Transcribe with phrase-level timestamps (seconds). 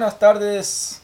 [0.00, 1.02] buenas tardes.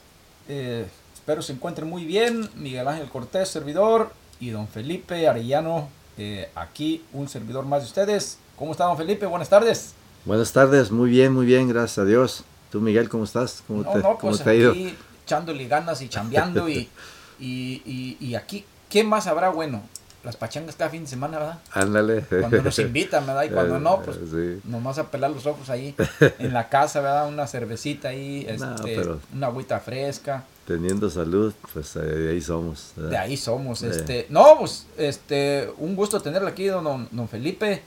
[0.48, 2.48] Eh, espero se encuentren muy bien.
[2.54, 4.10] Miguel Ángel Cortés, servidor,
[4.40, 8.38] y don Felipe Arellano, eh, aquí un servidor más de ustedes.
[8.56, 9.26] ¿Cómo está don Felipe?
[9.26, 9.92] Buenas tardes.
[10.24, 12.44] Buenas tardes, muy bien, muy bien, gracias a Dios.
[12.72, 13.62] ¿Tú, Miguel, cómo estás?
[13.66, 14.70] ¿Cómo No, te, no, cómo pues te ha ido?
[14.70, 16.88] aquí echándole ganas y chambeando y,
[17.38, 19.82] y, y, y aquí, ¿qué más habrá bueno?
[20.26, 21.58] Las pachangas cada fin de semana, ¿verdad?
[21.70, 22.22] Ándale.
[22.22, 23.44] Cuando nos invitan, ¿verdad?
[23.44, 24.60] Y cuando no, pues Sí.
[24.64, 25.94] nomás a pelar los ojos ahí
[26.40, 27.28] en la casa, ¿verdad?
[27.28, 30.42] Una cervecita ahí, este, una agüita fresca.
[30.66, 32.90] Teniendo salud, pues eh, de ahí somos.
[32.96, 33.10] ¿verdad?
[33.12, 33.86] De ahí somos, Sí.
[33.86, 37.82] este, no, pues, este, un gusto tenerlo aquí, don, don, don Felipe.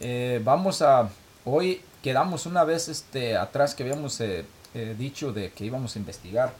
[0.00, 1.10] Eh, vamos a,
[1.44, 5.98] hoy quedamos una vez, este, atrás que habíamos eh, eh, dicho de que íbamos a
[5.98, 6.54] investigar.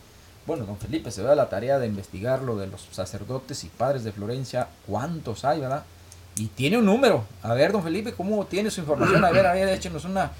[0.46, 4.04] Bueno, don Felipe se da la tarea de investigar lo de los sacerdotes y padres
[4.04, 5.84] de Florencia, cuántos hay, ¿verdad?
[6.36, 7.24] Y tiene un número.
[7.42, 9.24] A ver, don Felipe, ¿cómo tiene su información?
[9.24, 10.32] A ver, a ver, échenos una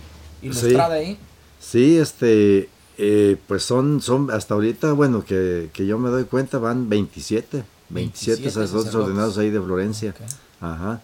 [0.43, 1.17] ilustrada ahí.
[1.59, 6.59] Sí, este, eh, pues son, son, hasta ahorita, bueno, que, que yo me doy cuenta,
[6.59, 8.95] van 27, 27, 27 sacerdotes sacerdotes.
[8.95, 10.15] ordenados ahí de Florencia.
[10.61, 11.01] Ajá.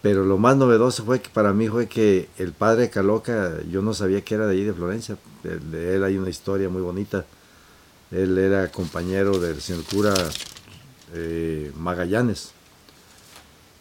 [0.00, 3.92] Pero lo más novedoso fue que para mí fue que el padre Caloca, yo no
[3.92, 5.16] sabía que era de ahí de Florencia.
[5.42, 7.26] De, de él hay una historia muy bonita.
[8.10, 10.14] Él era compañero del señor cura
[11.14, 12.52] eh, Magallanes.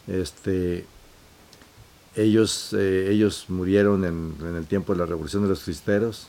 [0.07, 0.85] Este,
[2.15, 6.27] ellos, eh, ellos murieron en, en el tiempo de la Revolución de los Cristeros.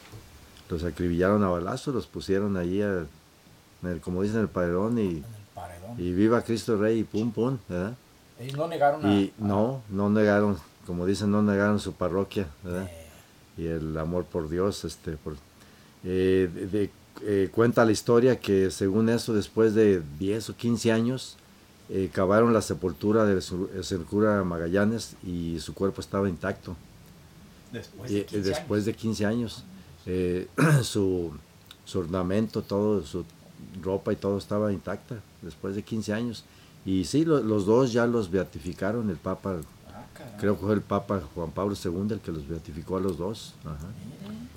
[0.68, 3.06] Los acribillaron a balazos, los pusieron allí, a-
[3.82, 5.24] en el- como dicen, el paredón y, En el
[5.54, 5.94] paredón.
[5.98, 7.94] y viva Cristo Rey y pum pum, ¿verdad?
[8.38, 9.08] Ellos no negaron a...
[9.14, 12.88] Y no, no negaron, como dicen, no negaron su parroquia, ¿verdad?
[12.90, 13.06] eh,
[13.56, 15.34] Y el amor por Dios, este, por,
[16.04, 16.90] eh, de- de-
[17.22, 21.36] eh, cuenta la historia que según eso, después de 10 o 15 años,
[21.90, 26.76] eh, cavaron la sepultura del su- el señor cura Magallanes y su cuerpo estaba intacto.
[27.72, 28.86] después de eh, 15 después años.
[28.86, 29.64] de 15 años,
[30.06, 30.48] eh,
[30.82, 31.32] su,
[31.84, 33.24] su ornamento, todo, su
[33.82, 36.44] ropa y todo estaba intacta, después de 15 años.
[36.86, 39.56] Y sí, lo- los dos ya los beatificaron, el Papa.
[40.38, 43.54] Creo que fue el Papa Juan Pablo II el que los beatificó a los dos,
[43.64, 43.86] ajá.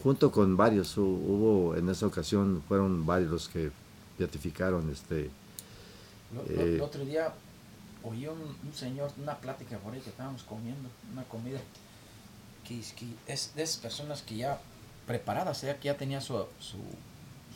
[0.03, 3.71] Junto con varios, hu- hubo en esa ocasión, fueron varios los que
[4.17, 5.29] beatificaron, este,
[6.49, 7.33] Eh, el otro día
[8.03, 11.59] oí un, un señor, una plática por ahí que estábamos comiendo, una comida,
[12.67, 14.59] que, es- que es de esas personas que ya
[15.05, 16.77] preparadas, o sea, que ya tenía su, su,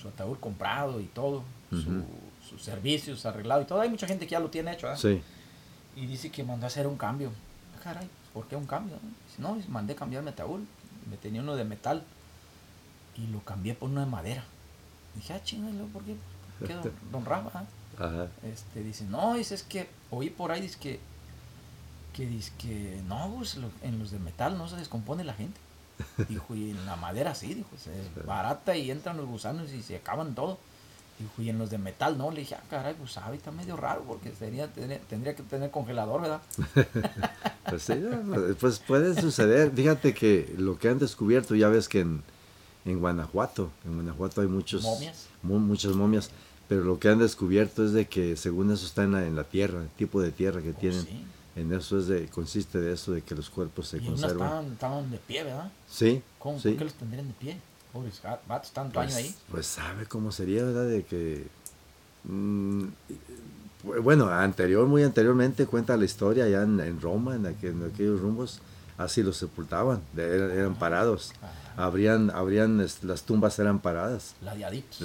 [0.01, 2.03] su ataúd comprado y todo, su- Ujú.
[2.47, 3.81] sus servicios arreglados y todo.
[3.81, 4.97] Hay mucha gente que ya lo tiene hecho, ¿eh?
[4.97, 5.21] sí,
[5.95, 7.31] Y dice que mandó a hacer un cambio.
[7.85, 8.97] Caray, ¿por qué un cambio?
[9.27, 10.59] Dice, no, mandé cambiar mi ataúd.
[11.09, 12.03] Me tenía uno de metal
[13.15, 14.43] y lo cambié por uno de madera.
[15.15, 16.15] Dije, ah, chingalo, ¿por qué?
[16.59, 17.59] ¿Por qué don, don Rafa?
[17.59, 17.65] ah?"
[18.03, 20.99] ajá, este, dice, no, dice, es que oí por ahí, dice que,
[22.13, 25.59] que dice que no, pues lo- en los de metal no se descompone la gente.
[26.27, 27.91] Dijo, y en la madera sí, dijo, se
[28.25, 30.57] barata y entran los gusanos y se acaban todo.
[31.17, 33.77] Dijo, y en los de metal no, le dije, ah, caray, pues sabe, está medio
[33.77, 36.41] raro porque sería, tendría, tendría que tener congelador, ¿verdad?
[37.69, 37.93] pues, sí,
[38.59, 42.21] pues puede suceder, fíjate que lo que han descubierto, ya ves que en,
[42.83, 45.27] en Guanajuato, en Guanajuato hay muchos, Momias.
[45.41, 46.31] mu- muchas momias,
[46.67, 49.45] pero lo que han descubierto es de que según eso está en la, en la
[49.45, 51.23] tierra, el tipo de tierra que Oh, tienen, sí.
[51.55, 54.47] en eso es de, consiste de eso, de que los cuerpos se Y conservan.
[54.47, 55.71] estaban, estaban de pie, ¿verdad?
[55.89, 56.59] Sí, ¿Cómo?
[56.59, 56.69] sí.
[56.71, 57.57] ¿Por qué los tendrían de pie?
[58.73, 59.35] Tanto año Pues, ahí.
[59.51, 60.85] pues sabe cómo sería, ¿verdad?
[60.87, 61.47] De que.
[62.25, 62.83] mm,
[64.03, 68.19] bueno, anterior, muy anteriormente cuenta la historia allá en, en Roma, en, aquel- en aquellos
[68.19, 68.59] rumbos,
[68.97, 71.31] así los sepultaban, de- eran, eran parados.
[71.41, 71.51] Ah,
[71.85, 74.33] Habrían, habrían, este, las tumbas eran paradas.
[74.41, 75.01] ladeaditos.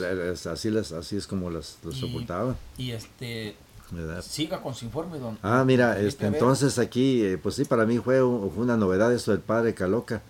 [0.46, 3.56] Así, las, así es como las, los Y- sepultaban, Y este,
[3.90, 4.22] ¿verdad?
[4.22, 5.36] siga con su informe, don.
[5.42, 9.12] Ah, mira, este, entonces aquí, eh, pues sí, para mí fue, un- fue una novedad
[9.12, 10.22] esto del padre Caloca.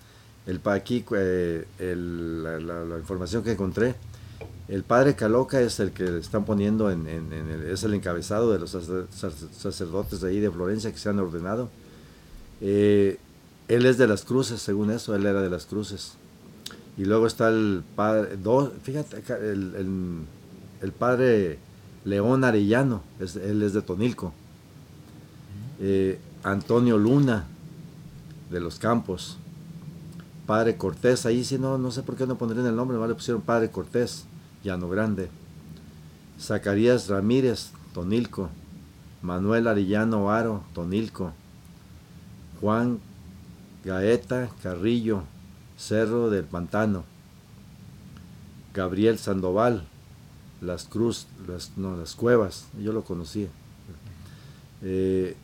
[0.51, 3.95] El, aquí, eh, el- la, la- la información que encontré,
[4.69, 8.53] el padre Caloca es el que están poniendo, en, en- en el, es el encabezado
[8.53, 11.71] de los sacer- sacer- sacerdotes de ahí de Florencia que se han ordenado.
[12.61, 13.19] Eh,
[13.69, 16.15] él es de las cruces, según eso, él era de las cruces.
[16.99, 19.23] Y luego está el padre, dos, fíjate,
[19.53, 20.19] el, el-
[20.83, 21.59] el padre
[22.05, 24.33] León Arellano, es- él es de Tonilco.
[25.81, 27.47] Eh, Antonio Luna,
[28.51, 29.37] de los Campos.
[30.51, 33.15] Padre Cortés, ahí sí no, no sé por qué no pondrían el nombre, nomás le
[33.15, 34.25] pusieron Padre Cortés,
[34.65, 35.29] Llano Grande.
[36.41, 38.51] Zacarías Ramírez, Tonilco.
[39.23, 41.33] Manuel Arillano Aro, Tonilco.
[42.61, 42.99] Juan
[43.85, 45.23] Gaeta Carrillo,
[45.77, 47.05] Cerro del Pantano.
[48.75, 49.87] Gabriel Sandoval,
[50.61, 53.47] Las Cruz, las, no, las Cuevas, yo lo conocía.
[54.83, 55.37] Eh,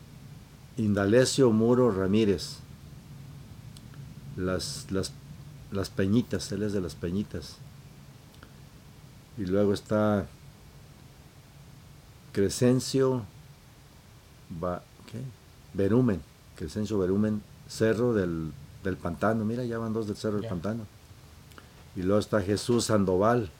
[0.76, 2.56] Indalecio Muro Ramírez,
[4.36, 5.12] las, las,
[5.72, 7.56] las Peñitas, él es de las Peñitas.
[9.38, 10.26] Y luego está
[12.32, 13.24] Crescencio.
[15.74, 16.22] Verumen,
[16.56, 18.52] Crescencio Verumen, Cerro del,
[18.84, 20.48] del Pantano, mira, ya van dos del Cerro del.
[20.48, 20.86] Pantano.
[21.96, 23.50] Y luego está Jesús Sandoval,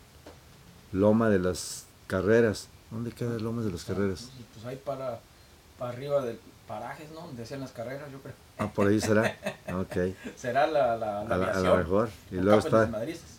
[0.93, 2.69] Loma de las Carreras.
[2.91, 4.31] ¿Dónde queda Lomas de las Carreras?
[4.39, 5.21] Y pues ahí para,
[5.79, 6.39] para arriba del
[6.69, 7.23] parajes, ¿no?
[7.23, 8.35] Donde hacían las carreras, yo creo.
[8.59, 9.37] Ah, por ahí será.
[9.75, 10.15] Ok.
[10.37, 12.09] Será la, la, la A la- mejor.
[12.31, 12.91] Y luego está.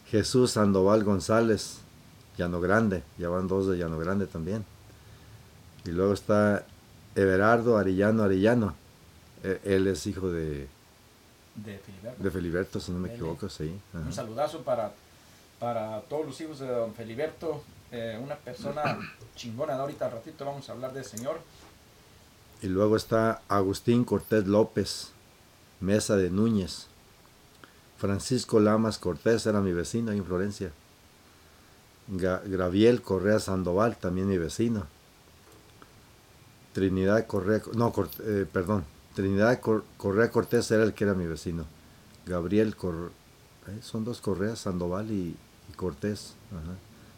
[0.09, 1.79] Jesús Sandoval González,
[2.37, 3.03] Llano Grande.
[3.17, 4.63] Ya van dos de Llano Grande también.
[5.85, 6.63] Y luego está
[7.15, 8.75] Everardo Arillano Arillano.
[9.43, 10.67] E- Él es hijo de,
[11.55, 12.23] De Filiberto.
[12.23, 13.75] de Filiberto, si no me equivoco, sí.
[13.93, 14.03] Ajá.
[14.05, 14.91] Un saludazo para,
[15.59, 18.97] para todos los hijos de don Feliberto, eh, una persona
[19.35, 19.73] chingona.
[19.75, 21.39] Ahorita al ratito vamos a hablar del Señor.
[22.61, 25.09] Y luego está Agustín Cortés López,
[25.79, 26.87] Mesa de Núñez.
[27.97, 30.71] Francisco Lamas Cortés era mi vecino en Florencia.
[32.11, 34.85] Ga- Graviel Correa Sandoval, también mi vecino.
[36.73, 37.91] Trinidad Correa, no,
[38.23, 38.83] eh, perdón,
[39.15, 41.65] Trinidad Cor- Correa Cortés era el que era mi vecino.
[42.25, 43.11] Gabriel Cor,
[43.67, 45.35] eh, son dos Correas, Sandoval y,
[45.75, 46.33] Cortés.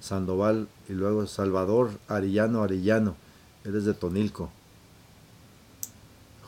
[0.02, 3.16] Sandoval y luego Salvador Arillano Arillano,
[3.64, 4.50] él es de Tonilco.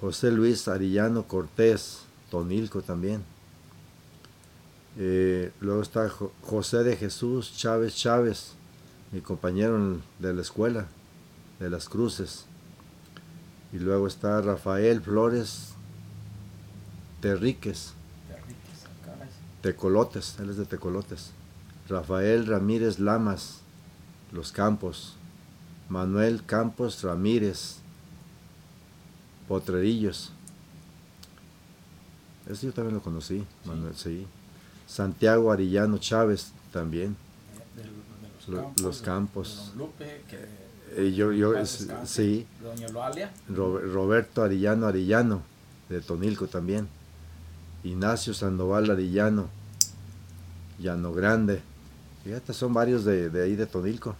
[0.01, 1.99] José Luis Arillano Cortés,
[2.29, 3.23] Tonilco también.
[4.97, 8.53] Eh, luego está Jo- José de Jesús Chávez Chávez,
[9.11, 10.87] mi compañero de la escuela,
[11.59, 12.45] de las cruces.
[13.71, 15.69] Y luego está Rafael Flores
[17.21, 17.93] Terríquez,
[19.05, 19.29] caray.
[19.61, 21.31] Tecolotes, él es de Tecolotes.
[21.87, 23.59] Rafael Ramírez Lamas,
[24.31, 25.15] Los Campos.
[25.89, 27.77] Manuel Campos Ramírez,
[29.55, 30.31] Potrerillos.
[32.49, 34.25] Ese yo también lo conocí, Manuel, sí.
[34.87, 37.17] Santiago Arillano Chávez también.
[37.75, 38.81] De, de los Lo- campos.
[38.81, 39.71] los campos.
[39.75, 40.61] Don Lupe, que
[40.95, 43.33] Eh, yo, yo, es- sí, doña Loalia.
[43.49, 45.41] Ro- Roberto Arillano Arillano,
[45.89, 46.87] de Tonilco también.
[47.83, 49.49] Ignacio Sandoval Arillano,
[50.79, 51.61] Llano Grande.
[52.23, 54.15] Fíjate, son varios de, de ahí de Tonilco.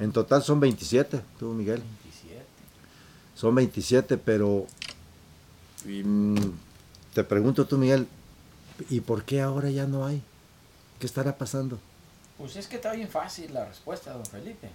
[0.00, 1.82] En total son 27, tú Miguel.
[3.34, 3.40] 27.
[3.40, 4.66] Son 27, pero
[5.84, 6.36] mm,
[7.14, 8.06] te pregunto tú Miguel,
[8.90, 10.22] ¿y por qué ahora ya no hay?
[10.98, 11.78] ¿Qué estará pasando?
[12.38, 14.68] Pues es que está bien fácil la respuesta, don Felipe.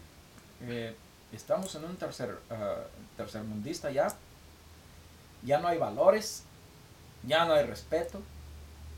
[0.61, 0.95] Eh,
[1.33, 2.83] estamos en un tercer, ah,
[3.17, 4.07] tercermundista ya.
[5.43, 6.43] Ya no hay valores,
[7.27, 8.21] ya no hay respeto.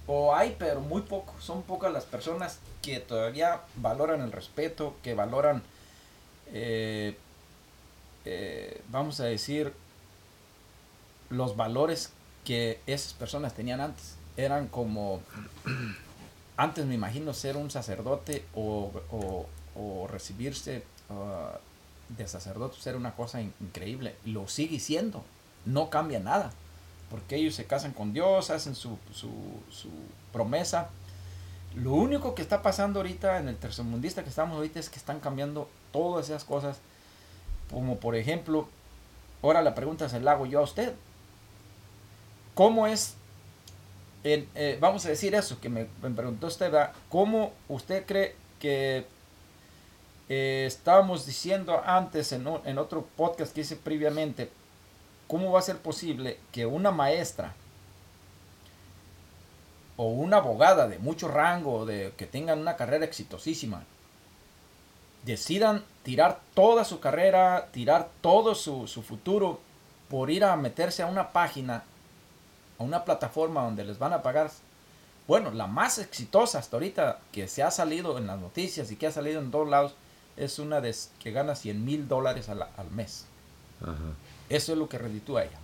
[0.08, 1.34] O hay, pero muy poco.
[1.40, 5.64] Son pocas las personas que todavía valoran el respeto, que valoran,
[6.48, 7.18] eh,
[8.26, 9.74] eh, vamos a decir,
[11.30, 12.12] los valores
[12.46, 14.16] que esas personas tenían antes.
[14.38, 15.22] Eran como
[16.58, 21.58] antes me imagino ser un sacerdote o, o- o recibirse ah,
[22.10, 24.16] de sacerdote ser una cosa in- increíble.
[24.26, 25.24] Lo sigue siendo,
[25.66, 26.52] no cambia nada,
[27.10, 29.30] porque ellos se casan con Dios, hacen su, su,
[29.70, 29.90] su
[30.34, 30.90] promesa.
[31.76, 35.22] Lo único que está pasando ahorita en el tercermundista que estamos ahorita es que están
[35.22, 36.80] cambiando todas esas cosas,
[37.72, 38.68] como por ejemplo,
[39.42, 40.94] ahora la pregunta se la hago yo a usted.
[42.54, 43.16] ¿Cómo es
[44.24, 45.86] eh, vamos a decir eso que me,
[46.16, 46.72] preguntó usted.
[47.10, 49.06] ¿cómo usted cree que
[50.30, 54.50] eh, estábamos diciendo antes en, en otro podcast que hice previamente,
[55.28, 57.56] cómo va a ser posible que una maestra
[59.98, 63.84] o una abogada de mucho rango, de que tengan una carrera exitosísima,
[65.24, 69.60] decidan tirar toda su carrera, tirar todo su, su futuro
[70.10, 71.84] por ir a meterse a una página
[72.80, 74.50] a una plataforma donde les van a pagar,
[75.28, 79.06] bueno, la más exitosa hasta ahorita que se ha salido en las noticias y que
[79.08, 79.94] ha salido en todos lados,
[80.36, 83.26] es una de, que gana 100 mil dólares al, al mes.
[83.82, 83.94] Ajá.
[84.50, 85.60] Eso es lo que reditúa ella.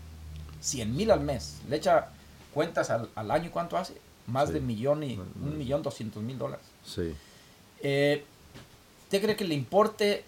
[0.62, 1.58] 100 mil al mes.
[1.68, 2.10] Le echa
[2.54, 3.96] cuentas al, al año, ¿cuánto hace?
[4.28, 4.54] Más Sí.
[4.56, 6.66] de millón y, un millón doscientos mil dólares.
[6.86, 7.16] Sí.
[7.82, 8.26] Eh,
[9.08, 10.26] ¿Usted cree que le importe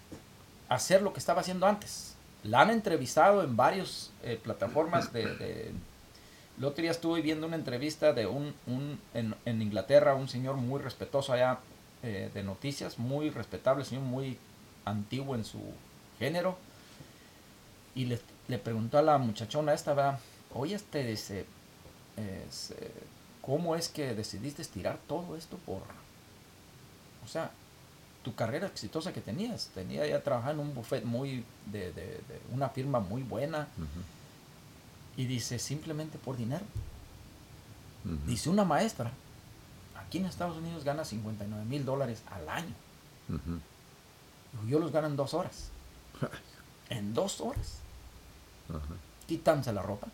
[0.70, 2.14] hacer lo que estaba haciendo antes?
[2.44, 4.10] La han entrevistado en varias
[4.42, 5.72] plataformas de, de-
[6.58, 8.54] El otro día estuve viendo una entrevista de un,
[9.12, 11.58] en, Inglaterra, un señor muy respetuoso allá
[12.02, 14.38] eh, de noticias, muy respetable, señor muy
[14.86, 15.60] antiguo en su
[16.18, 16.56] género.
[17.94, 18.18] Y le,
[18.48, 20.18] le preguntó a la muchachona esta, ¿verdad?
[20.54, 21.44] Oye, este dice,
[22.16, 22.46] eh,
[23.42, 25.82] ¿cómo es que decidiste tirar todo esto por...
[27.24, 27.50] O sea,
[28.22, 29.70] tu carrera exitosa que tenías.
[29.74, 35.20] Tenía ya trabajando en un buffet muy de, de- de una firma muy buena Ujú.
[35.22, 36.64] y dice simplemente por dinero.
[38.26, 39.10] Dice una maestra,
[39.98, 42.74] aquí en Estados Unidos gana 59 mil dólares al año.
[44.66, 45.68] Yo los gano en dos horas.
[46.88, 47.78] en dos horas.
[49.26, 50.08] Quitándose la ropa.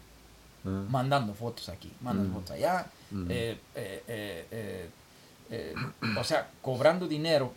[0.65, 0.85] Ah.
[0.91, 2.87] Mandando fotos aquí, mandando fotos allá.
[3.29, 4.91] Eh, eh,
[5.51, 5.75] eh,
[6.19, 7.53] o sea, cobrando dinero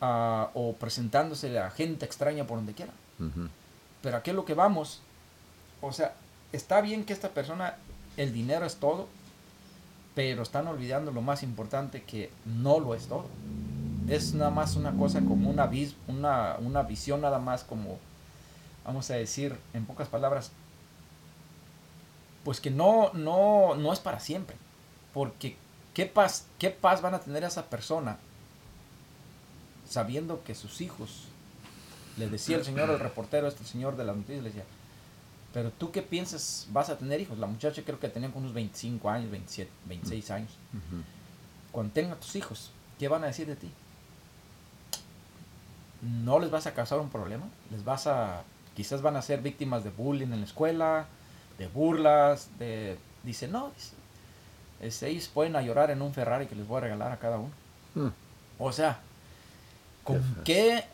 [0.00, 2.92] o presentándose a gente extraña por donde quiera.
[4.02, 5.02] Pero aquí es lo que vamos.
[5.80, 6.14] O sea,
[6.52, 7.76] está bien que esta persona,
[8.16, 9.08] el dinero es todo,
[10.14, 13.26] pero están olvidando lo más importante que no lo es todo.
[14.08, 15.70] Es nada más una cosa como una,
[16.08, 17.98] una, una visión nada más como,
[18.84, 20.50] vamos a decir en pocas palabras,
[22.44, 24.56] pues que no, no, no es para siempre.
[25.12, 25.56] Porque
[25.92, 28.16] ¿qué paz, qué paz van a tener esa persona
[29.90, 31.24] sabiendo que sus hijos,
[32.16, 34.64] le decía el señor, el reportero, este señor de las noticias, le decía,
[35.52, 37.38] pero tú qué piensas, vas a tener hijos.
[37.38, 40.50] La muchacha creo que tenía unos 25 años, 27, 26 años.
[41.72, 42.70] Cuando tenga tus hijos,
[43.00, 43.68] ¿qué van a decir de ti?
[46.02, 47.46] No les vas a causar un problema.
[47.72, 48.44] Les vas a,
[48.76, 51.06] quizás van a ser víctimas de bullying en la escuela,
[51.58, 53.94] de burlas, de, dice, no, dice,
[54.80, 57.38] este, ellos pueden a llorar en un Ferrari que les voy a regalar a cada
[57.38, 57.50] uno.
[57.96, 58.10] Hmm.
[58.60, 59.00] O sea,
[60.04, 60.84] ¿con qué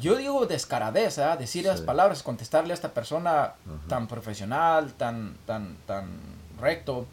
[0.00, 1.36] yo digo descaradez, ¿eh?
[1.38, 3.54] decir esas palabras, contestarle a esta persona
[3.88, 6.08] tan profesional, tan, tan, tan
[6.60, 7.06] recto,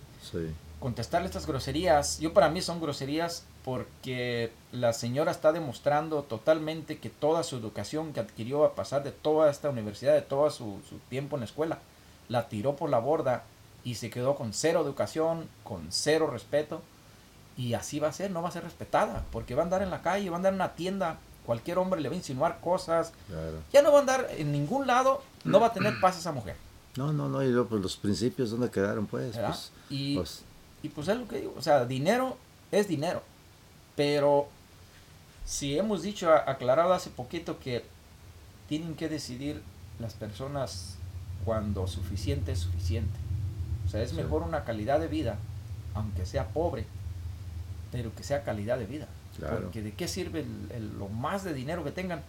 [0.80, 7.10] contestarle estas groserías, yo para mí son groserías porque la señora está demostrando totalmente que
[7.10, 10.98] toda su educación que adquirió a pasar de toda esta universidad, de todo su, su
[11.10, 11.80] tiempo en la escuela,
[12.30, 13.44] la tiró por la borda
[13.84, 16.82] y se quedó con cero educación, con cero respeto,
[17.62, 19.92] y así va a ser, no va a ser respetada, porque va a andar en
[19.92, 23.14] la calle, va a andar en una tienda cualquier hombre le va a insinuar cosas.
[23.72, 26.56] Ya no va a andar en ningún lado, no va a tener paz esa mujer.
[26.96, 29.38] No, no, no, y luego pues, los principios, ¿dónde quedaron pues?
[29.38, 30.44] pues y, pues
[30.84, 32.38] y pues es lo que digo, o sea, dinero
[32.72, 33.22] es dinero,
[33.96, 34.48] pero
[35.46, 37.86] si hemos dicho, aclarado hace poquito que
[38.68, 39.62] tienen que decidir
[40.00, 40.96] las personas
[41.46, 43.20] cuando suficiente es suficiente.
[43.86, 45.38] O sea, es mejor una calidad de vida,
[45.94, 46.86] aunque sea pobre,
[47.92, 49.08] pero que sea calidad de vida.
[49.40, 50.46] Porque de qué sirve
[50.98, 52.22] lo más de dinero que tengan.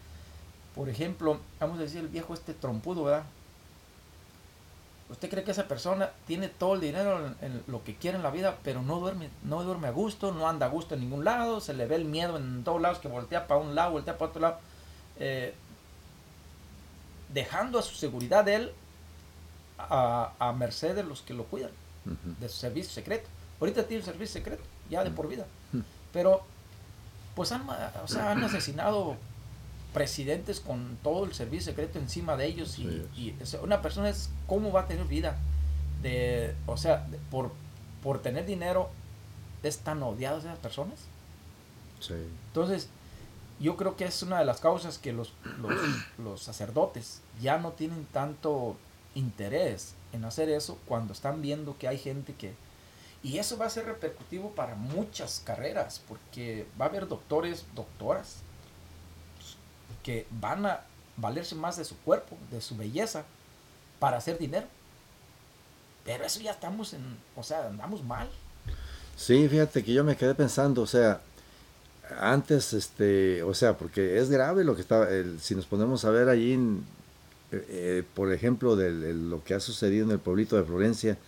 [0.75, 3.25] Por ejemplo, vamos a decir el viejo este trompudo, ¿verdad?
[5.13, 8.31] ¿Usted cree que esa persona tiene todo el dinero en, lo que quiere en la
[8.31, 11.61] vida, pero no duerme, no duerme a gusto, no anda a gusto en ningún lado,
[11.61, 14.31] se le ve el miedo en todos lados, que voltea para un lado, voltea para
[14.31, 14.59] otro lado,
[15.19, 15.55] eh,
[17.29, 18.73] dejando a su seguridad de él
[19.77, 21.73] a, merced de los que lo cuidan,
[22.41, 23.29] de su servicio secreto.
[23.61, 25.47] Ahorita tiene un servicio secreto, ya de por vida.
[26.13, 26.43] Pero
[27.35, 29.17] pues han, o sea, han asesinado
[29.93, 34.83] presidentes con todo el servicio secreto encima de ellos y, una persona es cómo va
[34.83, 35.37] a tener vida
[36.03, 37.53] de o sea por
[38.03, 38.91] por tener dinero
[39.63, 40.99] es tan odiado esas personas
[42.01, 42.15] sí.
[42.49, 42.89] entonces
[43.61, 45.73] yo creo que es una de las causas que los, los,
[46.19, 48.77] los sacerdotes ya no tienen tanto
[49.15, 52.55] interés en hacer eso cuando están viendo que hay gente que
[53.23, 58.39] y eso va a ser repercutivo para muchas carreras, porque va a haber doctores, doctoras,
[60.03, 60.81] que van a
[61.17, 63.25] valerse más de su cuerpo, de su belleza,
[64.01, 64.67] para hacer dinero.
[66.05, 68.29] Pero eso ya estamos en, o sea, andamos mal.
[69.17, 71.21] Sí, fíjate que yo me quedé pensando, o sea,
[72.19, 75.07] antes, este, o sea, porque es grave lo que está,
[75.41, 76.55] si nos ponemos a ver allí,
[77.53, 81.19] eh, eh, por ejemplo, de lo que ha sucedido en el pueblito de Florencia,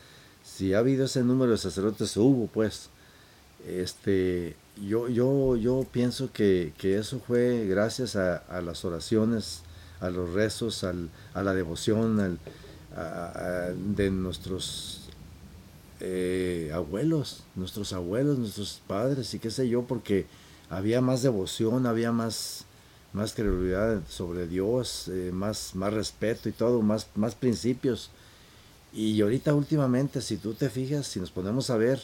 [0.44, 2.90] si ha habido ese número de sacerdotes, hubo pues.
[3.66, 4.54] Este,
[4.86, 9.62] yo, yo, yo pienso que, eso fue gracias a, las oraciones,
[10.00, 12.38] a los rezos, a la devoción
[13.96, 15.04] de nuestros
[16.00, 20.26] eh, abuelos, nuestros abuelos, nuestros padres y qué sé yo, porque
[20.68, 22.66] había más devoción, había más,
[23.12, 28.10] más credibilidad sobre Dios, eh, más, más respeto y todo, más, más principios.
[28.94, 32.00] Y ahorita últimamente, si tú te fijas, si nos ponemos a ver,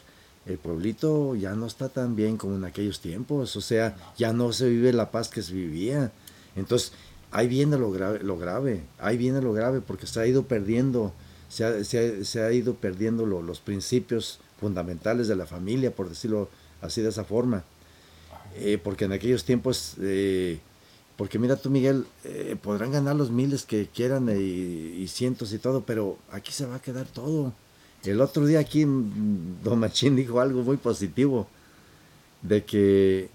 [0.47, 4.53] el pueblito ya no está tan bien como en aquellos tiempos, o sea, ya no
[4.53, 6.11] se vive la paz que se vivía.
[6.57, 6.93] Entonces,
[7.31, 11.13] ahí viene lo grave, lo grave ahí viene lo grave porque se ha ido perdiendo,
[11.49, 16.49] se ha, se ha, ido perdiendo los principios fundamentales de la familia, por decirlo
[16.81, 17.65] así de esa forma.
[18.57, 20.59] Eh, porque en aquellos tiempos eh,
[21.21, 25.83] porque mira tú, Miguel, eh, podrán ganar los miles que quieran y, cientos y todo,
[25.83, 27.53] pero aquí se va a quedar todo.
[28.05, 31.47] El otro día aquí Don Machín dijo algo muy positivo,
[32.41, 33.29] de que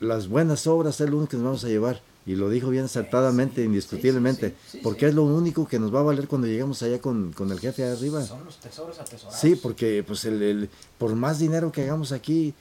[0.00, 2.86] las buenas obras es lo único que nos vamos a llevar, Y lo dijo bien
[2.86, 6.26] acertadamente, sí, indiscutiblemente, sí, sí, sí, porque es lo único que nos va a valer
[6.26, 8.24] cuando lleguemos allá con, con el jefe de arriba.
[8.24, 9.38] Son los tesoros atesorados.
[9.40, 12.52] Sí, porque pues el, el- por más dinero que hagamos aquí,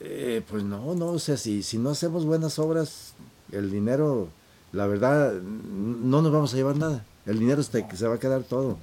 [0.00, 3.14] eh, pues no, no, o sea, si, si no hacemos buenas obras,
[3.52, 4.28] el dinero,
[4.72, 7.04] la verdad, no nos vamos a llevar nada.
[7.26, 8.78] El dinero se, se va a quedar todo.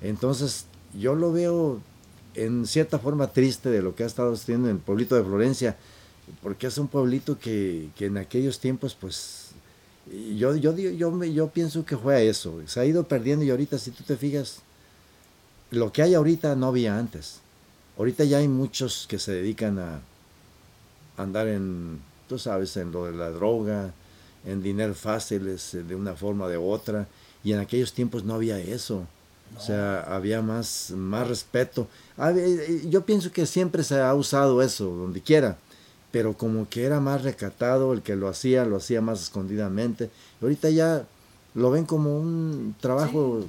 [0.00, 0.66] Entonces,
[0.98, 1.80] yo lo veo
[2.34, 5.76] en cierta forma triste de lo que ha estado haciendo en el pueblito de Florencia,
[6.42, 9.50] porque es un pueblito que, que en aquellos tiempos, pues,
[10.36, 12.60] yo, yo, yo, me- yo pienso que fue a eso.
[12.66, 14.60] Se ha ido perdiendo y ahorita, si tú te fijas,
[15.70, 17.40] lo que hay ahorita no había antes.
[17.98, 20.00] Ahorita ya hay muchos que se dedican a
[21.16, 23.92] andar en, tú sabes, en lo de la droga,
[24.44, 27.06] en dinero fáciles, eh, de una forma o de otra.
[27.44, 29.06] Y en aquellos tiempos no había eso.
[29.56, 31.88] O sea, había más, más respeto.
[32.16, 35.56] Había- eh, Yo pienso que siempre se ha usado eso, donde quiera.
[36.10, 40.10] Pero como que era más recatado, el que lo hacía, lo hacía más escondidamente.
[40.40, 41.06] Y ahorita ya
[41.54, 43.44] lo ven como un trabajo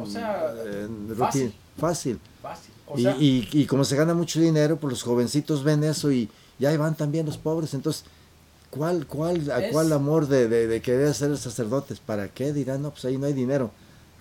[0.00, 1.52] O sea, eh, fácil.
[1.78, 2.18] fácil.
[2.42, 2.72] Fácil.
[2.86, 6.10] O Y, sea, y- y como se gana mucho dinero, pues los jovencitos ven eso
[6.10, 7.74] y ya ahí van también los pobres.
[7.74, 8.04] Entonces,
[8.70, 12.00] ¿cuál, cuál, a Es- cuál amor de, de, de querer ser sacerdotes?
[12.00, 12.52] ¿Para qué?
[12.52, 13.70] Dirán, no, pues ahí no hay dinero.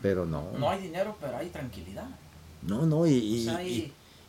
[0.01, 2.07] Pero no, no hay dinero, pero hay tranquilidad.
[2.61, 3.07] no, no.
[3.07, 3.73] Y, y- O sea, y-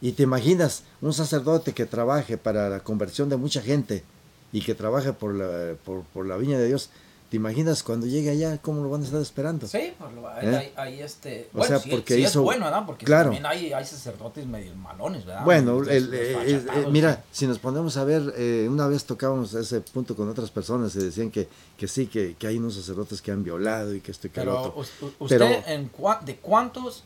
[0.00, 4.04] y- y te imaginas un sacerdote que trabaje para la conversión de mucha gente
[4.52, 6.88] y que trabaje por la, por, por la viña de Dios.
[7.30, 9.66] ¿Te imaginas cuando llegue allá cómo lo van a estar esperando?
[9.66, 10.56] Sí, pues lo- ahí, ¿Eh?
[10.56, 11.50] ahí- ahí, este.
[11.52, 12.84] O Bueno, sea, sí, porque sí hizo- es bueno, ¿verdad?
[12.86, 13.24] Porque Claro.
[13.24, 15.44] también hay, hay sacerdotes medio malones, ¿verdad?
[15.44, 19.52] Bueno, el- eh, eh, desfachatados, mira, si nos ponemos a ver, eh, una vez tocábamos
[19.52, 23.20] ese punto con otras personas y decían que, que sí, que, que hay unos sacerdotes
[23.20, 24.80] que han violado y que esto y que Pero otro.
[24.80, 27.04] usted, Pero- en cua- ¿de cuántos?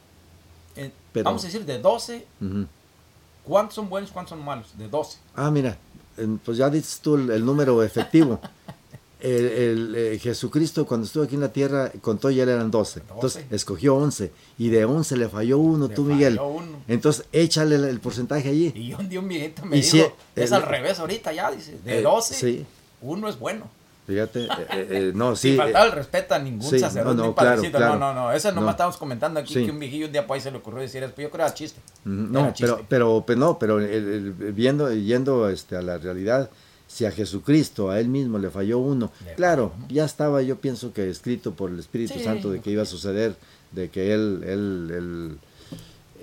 [0.77, 2.67] eh, Pero- vamos a decir, de 12, Ujú.
[3.45, 4.69] ¿cuántos son buenos, cuántos son malos?
[4.79, 5.19] De 12.
[5.35, 5.77] Ah, mira,
[6.45, 8.39] pues ya dices tú el, el número efectivo.
[9.23, 13.01] El, el, eh, Jesucristo cuando estuvo aquí en la tierra contó y él eran 12.
[13.01, 13.55] Entonces 12.
[13.55, 16.41] escogió 11 y de 11 le falló uno, Le tú Miguel.
[16.43, 16.83] uno.
[16.89, 18.73] Entonces échale el, porcentaje allí.
[18.75, 19.97] Y un día un viejito me Y dijo,
[20.35, 22.67] si- es al revés ahorita ya, dice, de Eh, 12, sí.
[23.01, 23.69] uno es bueno.
[24.05, 25.57] Fíjate, eh, eh, no, Sin sí.
[25.57, 27.95] faltar eh, el respeto a ningún sí, sacerdote no, no, ni claro, claro.
[28.01, 28.71] No, no, no, eso nomás No.
[28.73, 29.65] estamos comentando aquí Sí.
[29.65, 31.45] que un viejillo un día por ahí se le ocurrió decir eso, pero yo creo
[31.47, 31.81] que era chiste.
[32.05, 32.67] Ujú, Era No, chiste.
[32.67, 33.77] pero, pero, pero no, pero
[34.53, 36.51] viendo, yendo este, a la realidad,
[36.93, 41.09] si a Jesucristo, a él mismo le falló uno, claro, ya estaba yo pienso que
[41.09, 42.25] escrito por el Espíritu Sí.
[42.25, 43.35] Santo de que iba a suceder,
[43.71, 45.39] de que él, él, él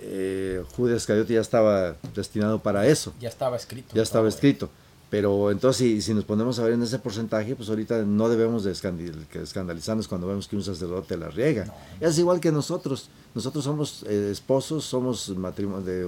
[0.01, 3.95] eh, Judas Iscariote ya estaba destinado para eso, Ya estaba escrito.
[3.95, 4.69] ya estaba escrito.
[5.09, 8.63] Pero entonces, si, si nos ponemos a ver en ese porcentaje, pues ahorita no debemos
[8.63, 11.65] de escandil- que escandalizarnos cuando vemos que un sacerdote la riega.
[11.65, 11.73] No.
[12.07, 13.09] Es igual que nosotros.
[13.33, 16.05] Nosotros somos eh, esposos, somos matrimo- de, eh,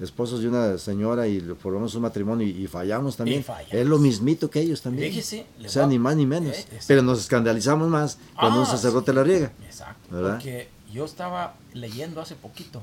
[0.00, 3.42] esposos de una señora y formamos un matrimonio y, y fallamos también.
[3.42, 3.74] fallamos.
[3.74, 5.10] Es lo mismito que ellos también.
[5.10, 6.56] Fíjese, o sea, va- ni más ni menos.
[6.56, 6.66] Eh.
[6.86, 9.16] Pero nos escandalizamos más cuando un Ah, sacerdote sí.
[9.16, 9.52] la riega.
[9.64, 10.14] Exacto.
[10.14, 10.34] ¿Verdad?
[10.34, 12.82] Porque yo estaba leyendo hace poquito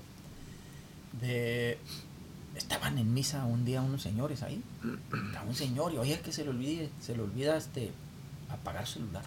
[1.21, 1.77] de
[2.55, 4.61] estaban en misa un día unos señores ahí.
[5.27, 7.91] Estaba un señor y oye que se le olvide, se le olvida este
[8.49, 9.23] apagar su celular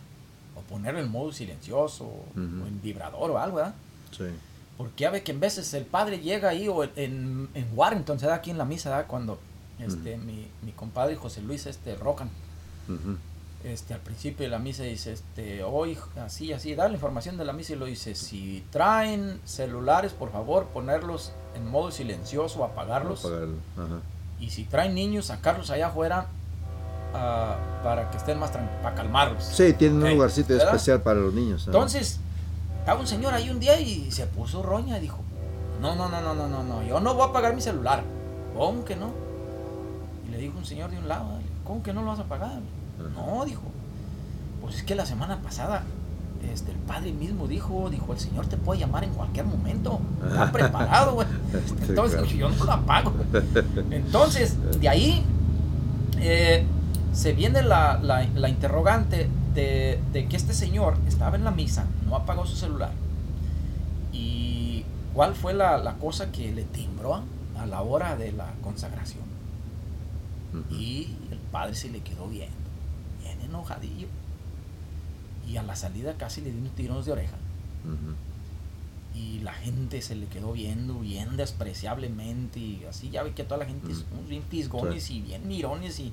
[0.55, 3.74] o ponerlo en modo silencioso o en vibrador o algo, ¿verdad?
[4.16, 4.24] Sí.
[4.78, 8.26] Porque ya ve que en veces el padre llega ahí o en, en Warrington, se
[8.26, 9.06] da aquí en la misa, ¿verdad?
[9.08, 9.38] Cuando
[9.80, 12.30] este, mi, mi compadre José Luis este, Rocan,
[12.88, 13.16] Ujú.
[13.64, 17.44] este, al principio de la misa dice, este, hoy así, así, da la información de
[17.44, 23.24] la misa y lo dice, si traen celulares, por favor, ponerlos en modo silencioso, apagarlos.
[23.24, 23.56] Apagarlo.
[23.76, 24.00] Ajá.
[24.40, 26.28] Y si traen niños, sacarlos allá afuera
[27.14, 29.42] ah, para que estén más para calmarlos.
[29.44, 30.68] Sí, tienen un Ok, lugarcito ¿verdad?
[30.68, 31.64] especial para los niños.
[31.66, 32.20] Entonces,
[32.88, 35.18] estaba un señor ahí un día y se puso roña y dijo,
[35.83, 38.03] no, no, no, no, no, no, no, yo no voy a apagar mi celular.
[38.57, 39.11] ¿Cómo que no?
[40.27, 41.27] Y le dijo un señor de un lado,
[41.64, 42.61] ¿cómo que no lo vas a apagar?
[43.14, 43.61] No, dijo,
[44.62, 45.83] pues es que la semana pasada
[46.51, 50.01] este, el padre mismo dijo, dijo, el señor te puede llamar en cualquier momento.
[50.27, 51.29] Está preparado, güey.
[51.53, 52.35] Este, Entonces claro.
[52.38, 53.12] yo no lo apago.
[53.90, 55.22] Entonces, de ahí
[56.20, 56.64] eh,
[57.12, 61.85] se viene la, la- la interrogante de, de que este señor estaba en la misa,
[62.08, 62.92] no apagó su celular.
[64.12, 67.22] ¿Y cuál fue la, la cosa que le timbró
[67.58, 69.24] a la hora de la consagración?
[70.70, 72.56] Y el padre se le quedó viendo,
[73.22, 74.08] bien enojadillo.
[75.46, 77.36] Y a la salida casi le dio unos tiros de oreja.
[79.14, 82.60] Y la gente se le quedó viendo bien despreciablemente.
[82.60, 84.28] Y así ya ve que toda la gente es Mm.
[84.28, 85.98] bien pisgones y bien mirones.
[86.00, 86.12] Y,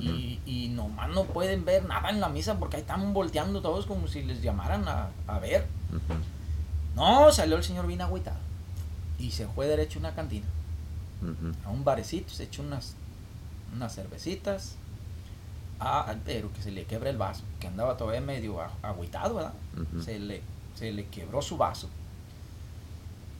[0.00, 3.86] Y, y nomás no pueden ver nada en la misa porque ahí están volteando todos
[3.86, 5.66] como si les llamaran a, a ver.
[6.96, 8.38] No, salió el señor bien agüitado.
[9.18, 10.46] Y se fue derecho a una cantina,
[11.64, 12.94] a un barecito, se echó unas,
[13.74, 14.76] unas cervecitas.
[15.78, 19.52] Ah, pero que se le quebra el vaso, que andaba todavía medio agüitado, ¿verdad?
[20.02, 20.42] Se, le,
[20.74, 21.88] se le quebró su vaso.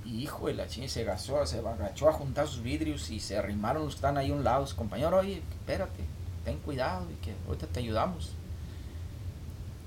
[0.04, 3.36] Y hijo de la chingada, se agachó, se agachó a juntar sus vidrios y se
[3.36, 4.66] arrimaron los que están ahí a un lado.
[4.66, 6.04] Su compañero, oye, espérate,
[6.46, 8.30] ten cuidado y que ahorita te ayudamos.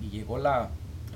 [0.01, 0.69] Y llegó la,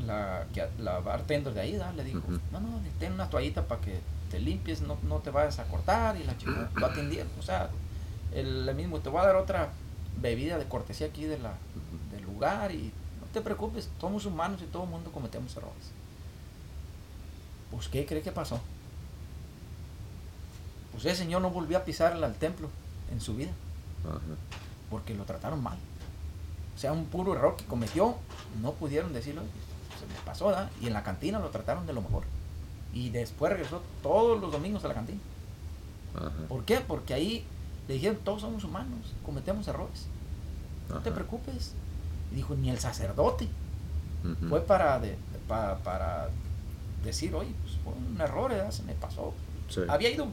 [0.08, 2.40] la, que- la bartender de ahí, le dijo, Ujú.
[2.52, 4.00] no, no, ten una toallita para que
[4.32, 6.16] te limpies, no, no te vayas a cortar.
[6.18, 7.28] Y la chica lo atendieron.
[7.40, 7.70] O sea,
[8.34, 9.70] el, el mismo, te voy a dar otra
[10.22, 11.54] bebida de cortesía aquí de la,
[12.12, 15.92] del lugar y no te preocupes, somos humanos y todo el mundo cometemos errores.
[17.72, 18.60] Pues, ¿qué cree que pasó?
[20.92, 22.70] Pues ese señor no volvió a pisar al templo
[23.12, 23.50] en su vida
[24.06, 24.20] Ajá.
[24.94, 25.78] Porque lo trataron mal.
[26.76, 28.16] O sea, un puro error que cometió,
[28.62, 29.42] no pudieron decirlo,
[30.00, 30.70] se me pasó, ¿verdad?
[30.82, 32.24] Y en la cantina lo trataron de lo mejor.
[32.94, 35.20] Y después regresó todos los domingos a la cantina.
[36.16, 36.30] Ajá.
[36.48, 36.80] ¿Por qué?
[36.80, 37.44] Porque ahí
[37.88, 40.06] le dijeron, todos somos humanos, cometemos errores.
[40.90, 41.74] No te preocupes.
[42.32, 43.48] Y dijo, ni el sacerdote
[44.50, 46.30] fue para, de- pa- para
[47.04, 48.70] decir, oye, pues fue un error, ¿verdad?
[48.70, 49.34] se me pasó.
[49.70, 49.82] Sí.
[49.90, 50.28] Había ido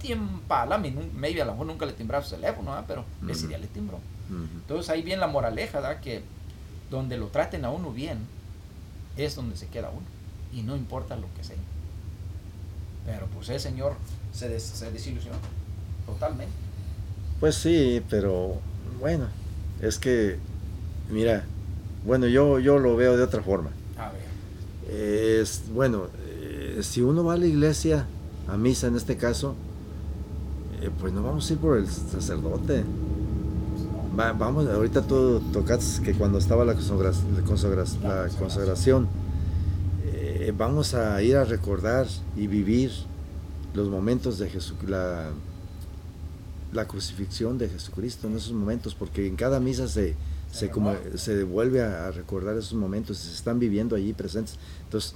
[0.00, 2.84] tiempo a la min- maybe a lo mejor nunca le timbraba su teléfono, ¿verdad?
[2.88, 3.48] pero ese Ujú.
[3.48, 3.96] día le timbró.
[4.30, 4.44] Ujú.
[4.60, 6.00] Entonces ahí viene la moraleja, ¿verdad?
[6.00, 6.22] que
[6.90, 8.18] donde lo traten a uno bien,
[9.16, 10.06] es donde se queda uno.
[10.52, 11.56] Y no importa lo que sea.
[13.04, 13.94] Pero pues ese señor
[14.32, 15.36] se, des- se desilusionó
[16.06, 16.52] totalmente.
[17.40, 18.56] Pues sí, pero
[19.00, 19.26] bueno,
[19.80, 20.38] es que,
[21.10, 21.44] mira,
[22.04, 23.70] bueno, yo, yo lo veo de otra forma.
[23.96, 24.28] A ver.
[24.94, 28.06] Es, bueno, eh, si uno va a la iglesia,
[28.48, 29.54] a misa en este caso,
[30.82, 32.84] eh, pues no vamos a ir por el sacerdote.
[34.18, 39.06] Va- vamos, ahorita tú tocas que cuando estaba la, consagra- la consagra- La la consagración.
[40.04, 42.90] eh, vamos a ir a recordar y vivir
[43.74, 45.30] los momentos de Jesús, la,
[46.86, 50.14] crucifixión de Jesucristo en esos momentos, porque en cada misa se,
[50.50, 50.90] Se como,
[51.80, 54.56] a, a recordar esos momentos, se están viviendo allí presentes.
[54.84, 55.14] Entonces,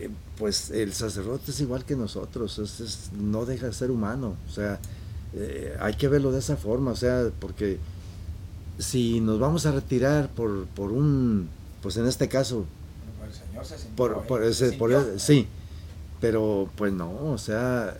[0.00, 4.36] eh, pues el sacerdote es igual que nosotros, es- es- no deja de ser humano,
[4.48, 4.78] o sea,
[5.34, 7.78] eh, hay que verlo de esa forma, o sea, porque
[8.78, 11.48] si nos vamos a retirar por, por un,
[11.82, 12.64] pues en este caso,
[13.26, 15.46] El señor se sintió, por, por Se ese- por sí,
[16.20, 17.96] pero pues no, o sea,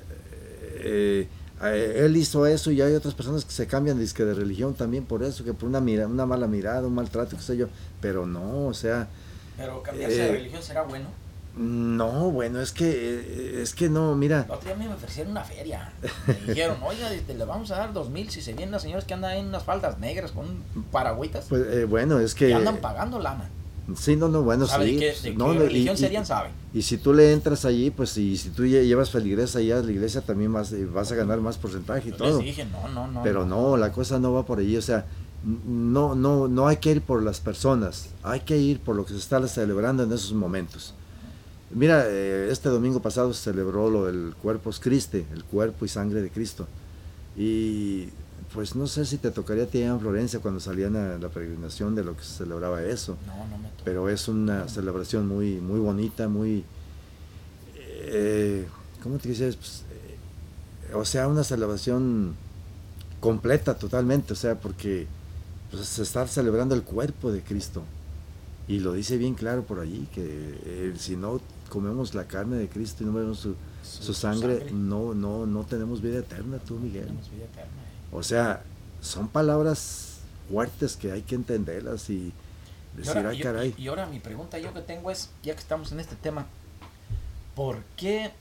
[0.80, 1.28] eh,
[1.62, 5.04] eh, él hizo eso y hay otras personas que se cambian dizque, de religión también
[5.04, 7.66] por eso, que por una, mira, una mala mirada, un maltrato, qué sé yo,
[8.00, 9.08] pero no, o sea,
[9.56, 11.08] Pero cambiarse de religión será bueno.
[11.58, 15.42] No, bueno, es que, eh, es que no, mira, El otro día me ofrecieron una
[15.44, 15.92] feria.
[16.26, 19.04] Me dijeron, oiga, este, le vamos a dar dos mil si se vienen las señoras
[19.04, 20.46] que andan en unas faldas negras con
[20.92, 21.46] paragüitas.
[21.48, 23.48] pues eh, bueno, es que que, andan pagando lana.
[23.96, 25.94] sí, no, no, bueno, ¿Sabe sí, de qué, pues, de no, qué no, y- religión
[25.96, 26.24] y- serían?
[26.26, 26.52] Saben.
[26.72, 29.82] Y si tú le entras allí, pues y si tú lle- llevas feligres allá a
[29.82, 32.36] la iglesia, también vas, eh, vas a ganar más porcentaje y Yo todo.
[32.38, 33.22] les dije, no, no, no.
[33.22, 35.06] Pero no, la cosa no va por allí, o sea,
[35.42, 39.12] no, no, no hay que ir por las personas, hay que ir por lo que
[39.14, 40.94] se está celebrando en esos momentos.
[41.70, 46.22] Mira, eh, este domingo pasado se celebró lo del cuerpo Christi, el cuerpo y sangre
[46.22, 46.66] de Cristo.
[47.36, 48.08] Y
[48.52, 51.94] pues no sé si te tocaría a ti en Florencia cuando salían a la peregrinación
[51.94, 55.78] de lo que se celebraba eso No, no me pero es una celebración muy muy
[55.78, 56.64] bonita, muy
[58.10, 58.66] eh,
[59.02, 59.56] ¿cómo te dices?
[59.56, 62.34] Pues, eh, o sea, una celebración
[63.20, 65.06] completa totalmente, o sea, porque
[65.70, 67.82] pues, se está celebrando el cuerpo de Cristo
[68.66, 72.68] y lo dice bien claro por allí que eh, si no comemos la carne de
[72.68, 77.04] Cristo y no bebemos su, su sangre, no no no tenemos vida eterna, tú Miguel.
[77.06, 77.70] Tenemos vida eterna.
[78.12, 78.62] O sea,
[79.00, 80.18] son palabras
[80.50, 82.32] fuertes que hay que entenderlas y
[82.94, 83.74] Y decir, ahora, ay caray.
[83.76, 86.46] y- y ahora mi pregunta yo que tengo es, ya que estamos en este tema,
[87.54, 88.32] ¿por qué,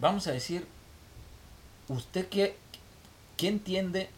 [0.00, 0.66] vamos a decir,
[1.88, 2.56] usted qué,
[3.36, 4.10] qué entiende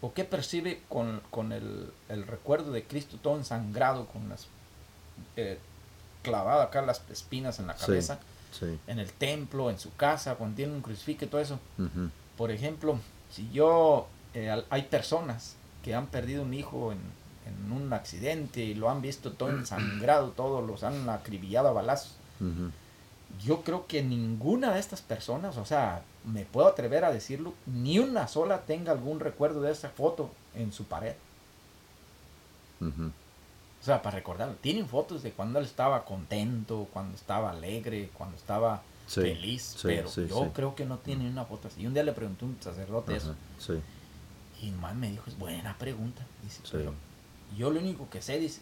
[0.00, 4.46] o qué percibe con, con el, el recuerdo de Cristo todo ensangrado, con las
[5.36, 5.58] eh,
[6.26, 8.18] clavado acá las espinas en la cabeza,
[8.52, 8.78] Sí.
[8.86, 11.58] en el templo, en su casa, cuando tiene un crucifijo y todo eso?
[12.36, 12.98] Por ejemplo,
[13.30, 16.98] si yo, eh, hay personas que han perdido un hijo en,
[17.46, 22.16] en un accidente y lo han visto todo ensangrado, todos los han acribillado a balazos.
[23.44, 27.98] Yo creo que ninguna de estas personas, o sea, me puedo atrever a decirlo, ni
[27.98, 31.14] una sola tenga algún recuerdo de esa foto en su pared.
[32.80, 33.25] O
[33.86, 34.54] sea, para recordarlo.
[34.56, 39.82] Tienen fotos de cuando él estaba contento, cuando estaba alegre, cuando estaba Sí, feliz, sí,
[39.84, 41.82] pero sí, yo creo que no tiene una foto así.
[41.82, 43.30] Y un día le pregunté a un sacerdote eso.
[43.30, 43.74] Ajá, sí,
[44.62, 46.26] Y nomás me dijo, es buena pregunta.
[46.42, 46.92] Dice, pero
[47.56, 48.60] yo lo único que sé, dice,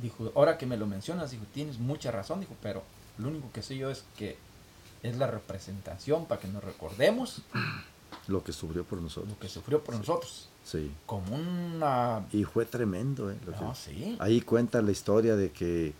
[0.00, 2.84] dijo, ahora que me lo mencionas, dijo, tienes mucha razón, dijo, pero
[3.18, 4.38] lo único que sé yo es que
[5.02, 7.42] es la representación para que nos recordemos
[8.30, 9.32] Lo que sufrió por nosotros.
[9.32, 10.48] Lo que sufrió por nosotros.
[10.64, 10.90] Sí.
[11.06, 12.24] Como una...
[12.32, 13.36] Y fue tremendo, ¿eh?
[13.60, 14.16] No, que- sí.
[14.20, 15.92] Ahí cuenta la historia de que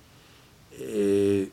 [0.73, 1.51] eh,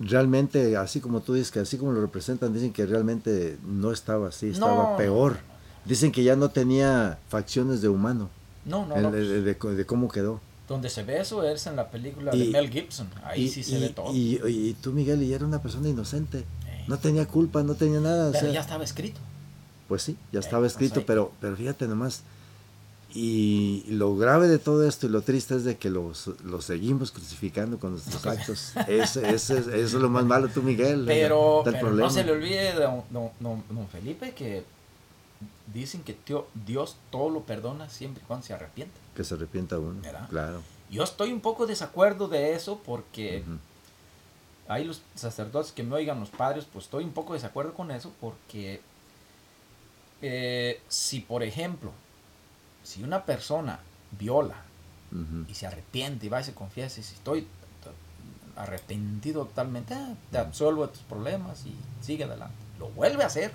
[0.00, 4.28] realmente, así como tú dices, que así como lo representan, dicen que realmente no estaba
[4.28, 5.38] así, estaba No, peor.
[5.84, 8.30] Dicen que ya no tenía facciones de humano,
[8.64, 9.08] No, no, el- no.
[9.14, 10.40] el- de, de cómo quedó.
[10.66, 13.08] Donde se ve eso es en la película Y- de Mel Gibson.
[13.22, 14.10] Ahí y, sí se y- ve todo.
[14.14, 16.38] Y, tú, Miguel, y era una persona inocente.
[16.38, 18.28] Eh, No tenía culpa, no tenía nada.
[18.28, 19.20] o pero sea, ya estaba escrito.
[19.88, 22.22] Pues sí, ya estaba pues escrito, pero, pero fíjate nomás.
[23.16, 27.12] Y lo grave de todo esto y lo triste es de que los, los seguimos
[27.12, 28.72] crucificando con nuestros actos.
[28.88, 31.04] Ese- ese- eso es lo más malo, tú, Miguel.
[31.06, 33.02] Pero, el no se le olvide, don,
[33.38, 34.64] don- Felipe, que
[35.72, 38.94] dicen que tío- Dios todo lo perdona siempre y cuando se arrepiente.
[39.14, 40.00] Que se arrepienta uno.
[40.02, 40.28] ¿Verdad?
[40.28, 40.62] Claro.
[40.90, 43.44] Yo estoy un poco desacuerdo de eso porque
[44.66, 48.10] hay los sacerdotes que me oigan, los padres, pues estoy un poco desacuerdo con eso
[48.20, 48.80] porque
[50.26, 51.92] eh, si, por ejemplo,
[52.82, 53.78] si una persona
[54.18, 54.56] viola
[55.48, 57.46] y se arrepiente y va y se confiesa y si estoy
[58.56, 62.54] arrepentido totalmente, ah, te absuelvo de tus problemas y sigue adelante.
[62.78, 63.52] Lo vuelve a hacer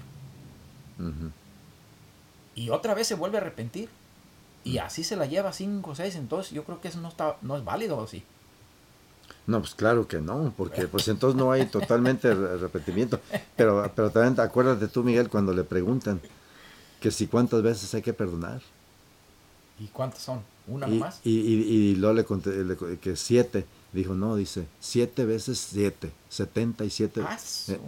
[2.56, 3.90] y otra vez se vuelve a arrepentir
[4.64, 7.38] y así se la lleva 5 o 6, entonces yo creo que eso no, está,
[7.42, 8.24] no es válido ¿o sí.
[9.48, 13.20] No, pues claro que no, porque pues entonces no hay totalmente re- arrepentimiento.
[13.56, 16.20] Pero, pero también acuérdate tú, Miguel, cuando le preguntan
[17.00, 18.62] que si cuántas veces hay que perdonar.
[19.80, 20.42] ¿Y cuántas son?
[20.68, 21.20] ¿Una y, nomás?
[21.24, 21.54] y, y,
[21.92, 23.66] y luego le conté le que siete.
[23.92, 27.22] Dijo, no, dice, siete veces siete, setenta y siete.
[27.26, 27.80] Ah, Eh,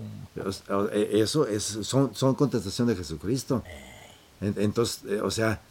[0.93, 3.63] eh, Eso es, son, son contestación de Jesucristo.
[4.39, 5.61] En- Entonces, eh, o sea,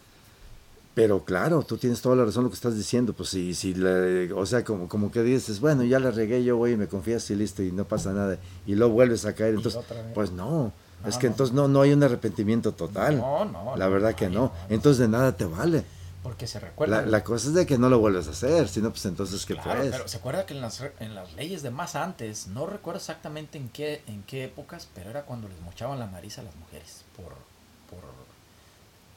[0.94, 3.12] pero claro, tú tienes toda la razón lo que estás diciendo.
[3.12, 6.56] Pues si, si le- o sea, como, como que dices, bueno, ya la regué, yo
[6.56, 8.38] voy y me confieso y listo, y no pasa nada.
[8.66, 9.54] Y luego vuelves a caer.
[9.54, 9.80] Entonces,
[10.14, 11.32] pues no, No, es que no.
[11.32, 13.18] entonces no, no hay un arrepentimiento total.
[13.18, 14.52] No, no, la verdad no que no.
[14.68, 15.84] Entonces de nada te vale.
[16.22, 17.00] Porque se recuerda.
[17.00, 19.54] La, la cosa es de que no lo vuelves a hacer, sino pues entonces que
[19.54, 22.98] Claro, pero se acuerda que en las, en las leyes de más antes, no recuerdo
[22.98, 26.54] exactamente en qué, en qué épocas, pero era cuando les mochaban la nariz a las
[26.56, 27.28] mujeres por,
[27.88, 28.04] por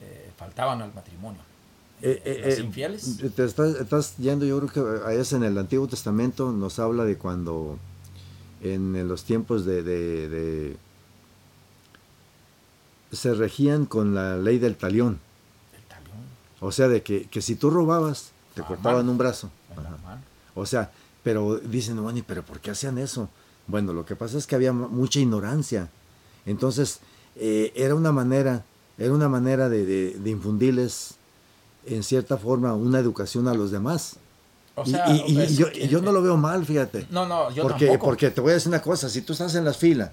[0.02, 1.42] eh, faltaban al matrimonio.
[2.02, 3.18] Eh, Eh, eh, infieles.
[3.36, 7.04] Te estás, estás yendo, yo creo que a es en el Antiguo Testamento nos habla
[7.06, 7.78] de cuando
[8.62, 10.78] en, en los tiempos de, de- de-
[13.16, 15.20] se regían con la ley del talión.
[15.76, 16.18] El talión
[16.60, 19.50] O sea, de que, que si tú robabas, te Ah, cortaban un brazo.
[19.76, 20.22] la Ajá.
[20.56, 20.92] O sea,
[21.24, 23.30] pero dicen, bueno, ¿y pero por qué hacían eso?
[23.68, 25.90] Bueno, lo que pasa es que había mu- mucha ignorancia.
[26.46, 27.00] Entonces,
[27.36, 28.64] eh, era una manera,
[28.98, 31.16] era una manera de, de- de infundirles,
[31.86, 34.18] en cierta forma, una educación a los demás.
[34.76, 37.08] O Y- sea, y, y es yo, que- y yo no lo veo mal, fíjate.
[37.10, 38.06] No, no, yo porque, tampoco.
[38.08, 40.12] porque te voy a decir una cosa, si tú estás en la fila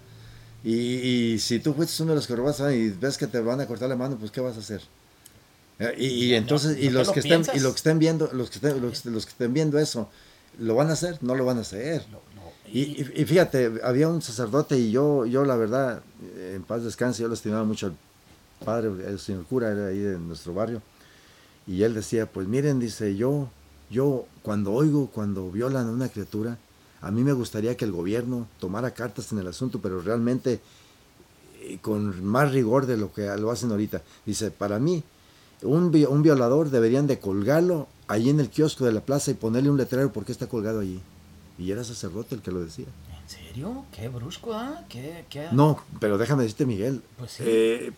[0.64, 0.74] y,
[1.34, 3.66] y si tú fuiste uno de los que robaste y ves que te van a
[3.66, 4.82] cortar la mano, pues ¿qué vas a hacer?
[5.78, 7.62] Eh, Y, y No, entonces, ¿no y los lo que estén, y piensas?
[7.62, 10.08] los que estén viendo, los que estén, los, los que estén viendo eso,
[10.58, 11.18] ¿lo van a hacer?
[11.22, 12.04] No lo van a hacer.
[12.12, 12.20] Lo-
[12.72, 16.02] Y, y- y fíjate, había un sacerdote y yo, yo la verdad,
[16.36, 17.96] eh, en paz descanse, yo lo estimaba mucho al
[18.64, 20.80] padre, el señor cura, era ahí de nuestro barrio.
[21.66, 23.48] Y él decía, pues miren, dice, yo,
[23.90, 26.58] yo cuando oigo, cuando violan a una criatura,
[27.02, 30.60] a mí me gustaría que el gobierno tomara cartas en el asunto, pero realmente
[31.62, 34.02] eh, con más rigor de lo que lo hacen ahorita.
[34.26, 35.02] Dice, para mí,
[35.62, 39.34] un, vi- un violador deberían de colgarlo allí en el kiosco de la plaza y
[39.34, 41.00] ponerle un letrero porque está colgado allí.
[41.58, 42.86] Y era sacerdote el que lo decía.
[43.22, 43.84] ¿En serio?
[43.92, 44.84] ¿Qué brusco, ah?
[44.88, 45.48] ¿Qué, qué?
[45.52, 47.02] No, pero déjame decirte, Miguel.
[47.18, 47.42] Pues sí.
[47.46, 47.92] eh,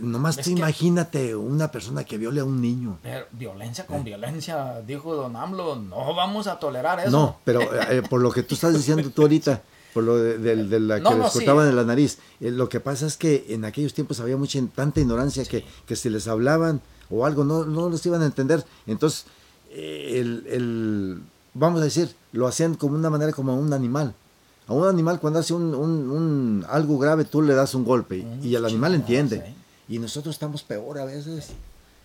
[0.00, 2.98] nomás que- imagínate una persona que viole a un niño.
[3.02, 7.10] Pero violencia con violencia, dijo don AMLO, no vamos a tolerar eso.
[7.10, 9.62] No, pero eh, por lo que tú estás diciendo tú ahorita,
[9.94, 11.38] por lo de, de- de la que No, no, les sí.
[11.38, 14.60] cortaban en la nariz, eh, lo que pasa es que en aquellos tiempos había mucha
[14.74, 18.64] tanta ignorancia que, que si les hablaban o algo no, no los iban a entender.
[18.86, 19.24] Entonces,
[19.70, 21.20] eh, el, el-
[21.54, 24.14] vamos a decir, lo hacían como una manera como a un animal.
[24.66, 28.18] A un animal cuando hace un, un- un- algo grave tú le das un golpe
[28.42, 29.54] y- y el animal entiende.
[29.88, 31.48] Y nosotros estamos peor a veces.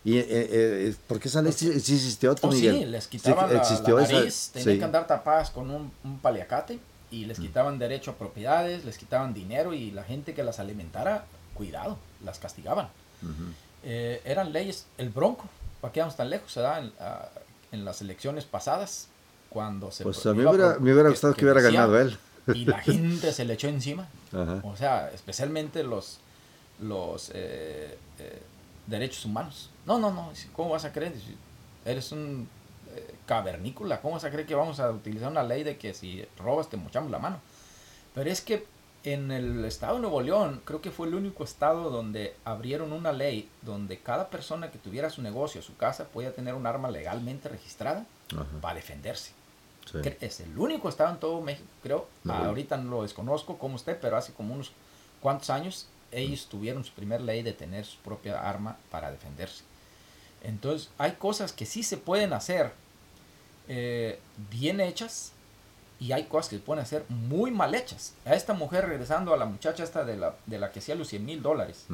[0.05, 3.61] Y, eh, eh, porque esa ley sí, sí existió, Oh, sí, les quitaban Sí, la-
[3.61, 4.79] existió la, esa- nariz, tenían sí.
[4.79, 9.33] que andar tapadas con un, un paliacate y les quitaban derecho a propiedades, les quitaban
[9.33, 12.89] dinero y la gente que las alimentara, cuidado, las castigaban.
[13.21, 13.31] Ujú.
[13.83, 15.45] Eh, eran leyes, el bronco,
[15.79, 16.51] ¿para qué vamos tan lejos?
[16.51, 17.29] Se da en, ah,
[17.71, 19.07] en las elecciones pasadas,
[19.49, 20.03] cuando se...
[20.03, 22.17] Pues a mí hubiera, me hubiera gustado que, hubiera decía, ganado él.
[22.53, 24.07] Y la gente se le echó encima.
[24.63, 26.17] O sea, especialmente los,
[26.79, 28.41] los eh, eh,
[28.87, 29.69] derechos humanos.
[29.85, 30.31] No, no, no.
[30.53, 31.13] ¿Cómo vas a creer?
[31.85, 32.47] Eres un
[32.95, 34.01] eh, cavernícola.
[34.01, 36.77] ¿Cómo vas a creer que vamos a utilizar una ley de que si robas te
[36.77, 37.39] mochamos la mano?
[38.13, 38.65] Pero es que
[39.03, 43.11] en el estado de Nuevo León, creo que fue el único estado donde abrieron una
[43.11, 47.49] ley donde cada persona que tuviera su negocio, su casa, podía tener un arma legalmente
[47.49, 48.05] registrada
[48.61, 49.33] para defenderse.
[50.21, 52.07] Es el único estado en todo México, creo.
[52.27, 54.71] Ahorita no lo desconozco como usted, pero hace como unos
[55.19, 59.63] cuantos años ellos tuvieron su primer ley de tener su propia arma para defenderse.
[60.43, 62.73] Entonces, hay cosas que sí se pueden hacer
[63.67, 64.19] eh,
[64.51, 65.31] bien hechas
[65.99, 68.13] y hay cosas que se pueden hacer muy mal hechas.
[68.25, 71.07] A esta mujer, regresando a la muchacha esta de la, de la que hacía los
[71.07, 71.85] 100 mil dólares,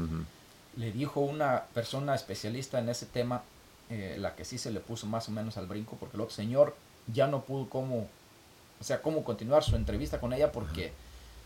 [0.76, 3.44] le dijo una persona especialista en ese tema,
[3.90, 6.36] eh, la que sí se le puso más o menos al brinco, porque el otro
[6.36, 6.76] señor
[7.14, 8.08] ya no pudo cómo,
[8.80, 10.92] o sea, cómo continuar su entrevista con ella porque...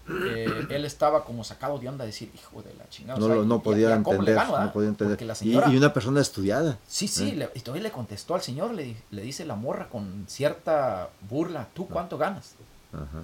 [0.09, 3.19] Eh, él estaba como sacado de onda decir, hijo de la chingada.
[3.19, 5.17] No, no, podía, entender, no podía entender.
[5.41, 6.77] y, una persona estudiada.
[6.87, 7.35] Sí, sí, ¿eh?
[7.35, 11.69] le, y todavía le contestó al señor, le, le, dice la morra con cierta burla,
[11.73, 12.55] ¿tú cuánto ganas?
[12.91, 13.23] Ajá.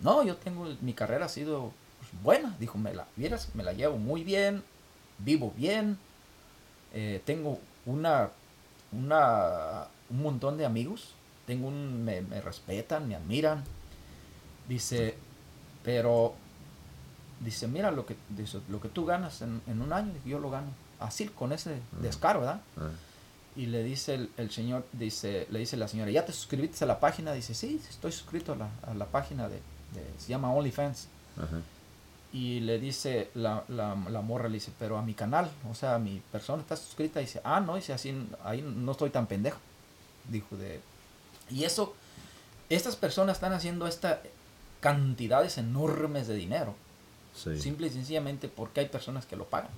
[0.00, 3.72] No, yo tengo, mi carrera ha sido pues, buena, dijo, me la, vieras, me la
[3.72, 4.62] llevo muy bien,
[5.18, 5.96] vivo bien,
[6.92, 8.28] eh, tengo una,
[8.92, 11.14] una, un montón de amigos,
[11.46, 13.64] tengo un, me, me respetan, me admiran.
[14.68, 15.16] Dice,
[15.84, 16.34] pero
[17.40, 20.68] dice, mira lo que, dice, lo que tú ganas en, un año, yo lo gano.
[20.98, 21.96] Así, con ese ah.
[22.00, 22.60] descaro, ¿verdad?
[22.76, 22.90] Ah.
[23.56, 26.98] Y le dice el, señor, dice, le dice la señora, ¿ya te suscribiste a la
[26.98, 27.32] página?
[27.32, 29.60] Dice, sí, estoy suscrito a la, página de,
[30.18, 31.08] se llama OnlyFans.
[32.32, 36.00] Y le dice la, la, la, morra, le dice, pero a mi canal, o sea,
[36.00, 37.20] mi persona está suscrita.
[37.20, 39.58] Dice, ah, no, dice, así, ahí no estoy tan pendejo.
[40.28, 40.80] Dijo de...
[41.48, 41.94] Y eso,
[42.68, 44.20] estas personas están haciendo esta,
[44.84, 46.74] cantidades enormes de dinero.
[47.34, 49.70] Simple y sencillamente porque hay personas que lo pagan.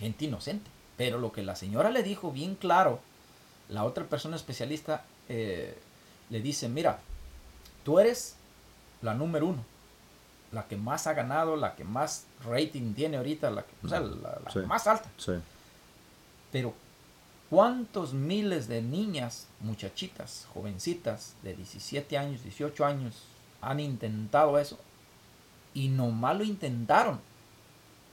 [0.00, 0.68] Gente inocente.
[0.96, 2.98] Pero lo que la señora le dijo bien claro,
[3.68, 5.78] la otra persona especialista eh,
[6.30, 6.98] le dice, mira,
[7.84, 8.34] tú eres
[9.02, 9.64] la número uno,
[10.50, 14.00] la que más ha ganado, la que más rating tiene ahorita, la, que, o sea,
[14.00, 15.08] la, más alta.
[16.50, 16.74] Pero
[17.50, 23.22] ¿cuántos miles de niñas, muchachitas, jovencitas de 17 años, 18 años,
[23.60, 24.78] han intentado eso
[25.74, 27.20] y nomás lo intentaron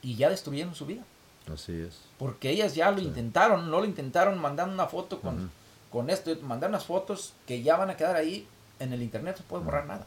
[0.02, 1.04] y ya destruyeron su vida.
[1.52, 2.00] Así es.
[2.18, 5.52] Porque ellas ya lo intentaron, no lo intentaron mandando una foto con,
[5.92, 8.48] con esto, mandar unas fotos que ya van a quedar ahí
[8.80, 10.06] en el internet, no se puede borrar nada.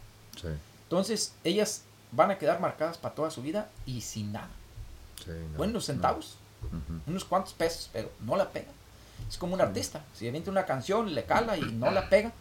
[0.85, 4.51] Entonces, ellas van a quedar marcadas para toda su vida y sin nada.
[5.57, 6.37] Buenos centavos,
[7.07, 8.71] unos cuantos pesos, pero no la pega.
[9.29, 12.33] Es como un artista, si avienta una canción, le cala y no la pega,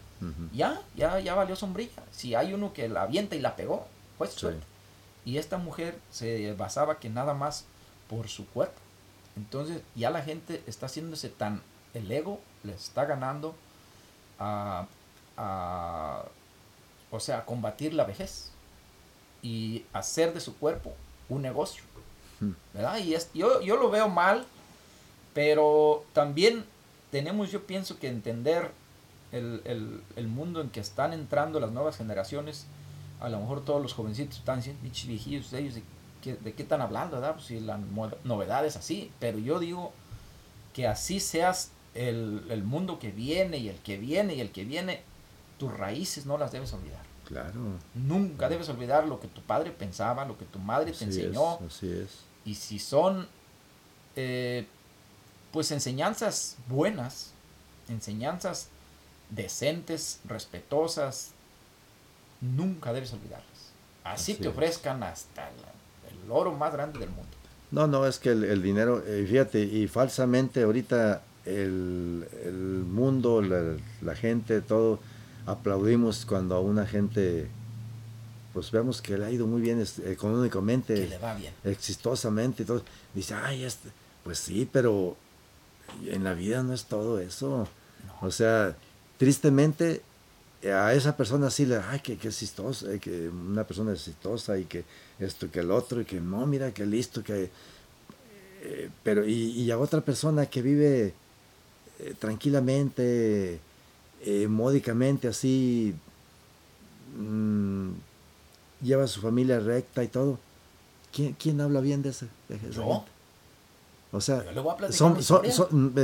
[0.52, 2.02] ya, ya, ya valió sombrilla.
[2.10, 3.86] Si hay uno que la avienta y la pegó,
[4.16, 4.64] pues suerte.
[5.24, 7.66] Y esta mujer se basaba que nada más
[8.08, 8.80] por su cuerpo.
[9.36, 11.62] Entonces ya la gente está haciéndose tan,
[11.94, 13.54] el ego le está ganando
[14.38, 14.86] a,
[17.10, 18.50] o sea, a combatir la vejez
[19.42, 20.94] y hacer de su cuerpo
[21.28, 21.84] un negocio.
[22.72, 22.98] ¿Verdad?
[22.98, 24.46] Y es, yo, yo lo veo mal,
[25.38, 26.64] pero también
[27.12, 28.72] tenemos, yo pienso que entender
[29.30, 32.66] el, el, mundo en que están entrando las nuevas generaciones,
[33.20, 35.84] a lo mejor todos los jovencitos están diciendo, viejillos, ellos, ¿de
[36.24, 37.20] qué, de qué están hablando?
[37.20, 37.34] ¿verdad?
[37.34, 37.78] Pues si la
[38.24, 39.92] novedad es así, pero yo digo
[40.72, 44.64] que así seas el, el, mundo que viene y el que viene y el que
[44.64, 45.02] viene,
[45.56, 47.04] tus raíces no las debes olvidar.
[47.26, 47.78] Claro.
[47.94, 51.60] Nunca debes olvidar lo que tu padre pensaba, lo que tu madre te enseñó.
[51.64, 52.24] así es.
[52.44, 53.28] Y si son,
[54.16, 54.66] eh,
[55.52, 57.32] pues, enseñanzas buenas,
[57.88, 58.68] enseñanzas
[59.30, 61.32] decentes, respetuosas,
[62.40, 63.46] nunca debes olvidarlas.
[64.04, 67.28] Así, te ofrezcan hasta el oro más grande del mundo.
[67.70, 72.24] No, no, es que el, dinero, eh, fíjate, y falsamente ahorita el,
[72.90, 75.00] mundo, la, gente, todo,
[75.44, 77.48] aplaudimos cuando a una gente,
[78.54, 81.52] pues vemos que le ha ido muy bien económicamente, que le va bien.
[81.64, 82.82] exitosamente, todo.
[83.12, 83.90] Dice, ay, este,
[84.24, 85.16] pues sí, pero
[86.06, 87.68] en la vida no es todo eso.
[88.20, 88.76] O sea,
[89.16, 90.02] tristemente
[90.64, 94.64] a esa persona sí le, ay, que, que exitosa, eh, que una persona exitosa y
[94.64, 94.84] que
[95.18, 97.50] esto, que el otro, y que no, mira, que listo, que...
[98.62, 101.14] Eh, pero, y, a otra persona que vive
[102.00, 103.60] eh, tranquilamente,
[104.48, 105.94] módicamente, así,
[107.16, 107.90] mm,
[108.82, 110.40] lleva a su familia recta y todo.
[111.12, 112.26] ¿Quién, quién habla bien de ese?
[112.48, 112.58] De
[114.12, 114.44] O sea,
[114.90, 115.94] son, son, son,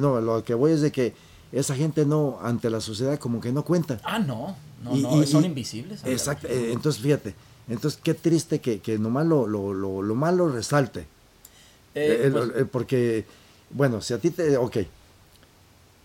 [0.00, 1.14] no, lo que voy es de que
[1.52, 4.00] esa gente no, ante la sociedad como que no cuenta.
[4.04, 6.02] Ah, no, no, no, son invisibles.
[6.04, 7.34] Exacto, eh, entonces fíjate,
[7.68, 11.06] entonces qué triste que, que nomás lo, lo, lo, malo resalte.
[11.94, 13.24] Eh, eh, pues porque,
[13.70, 14.78] bueno, si a ti te, ok,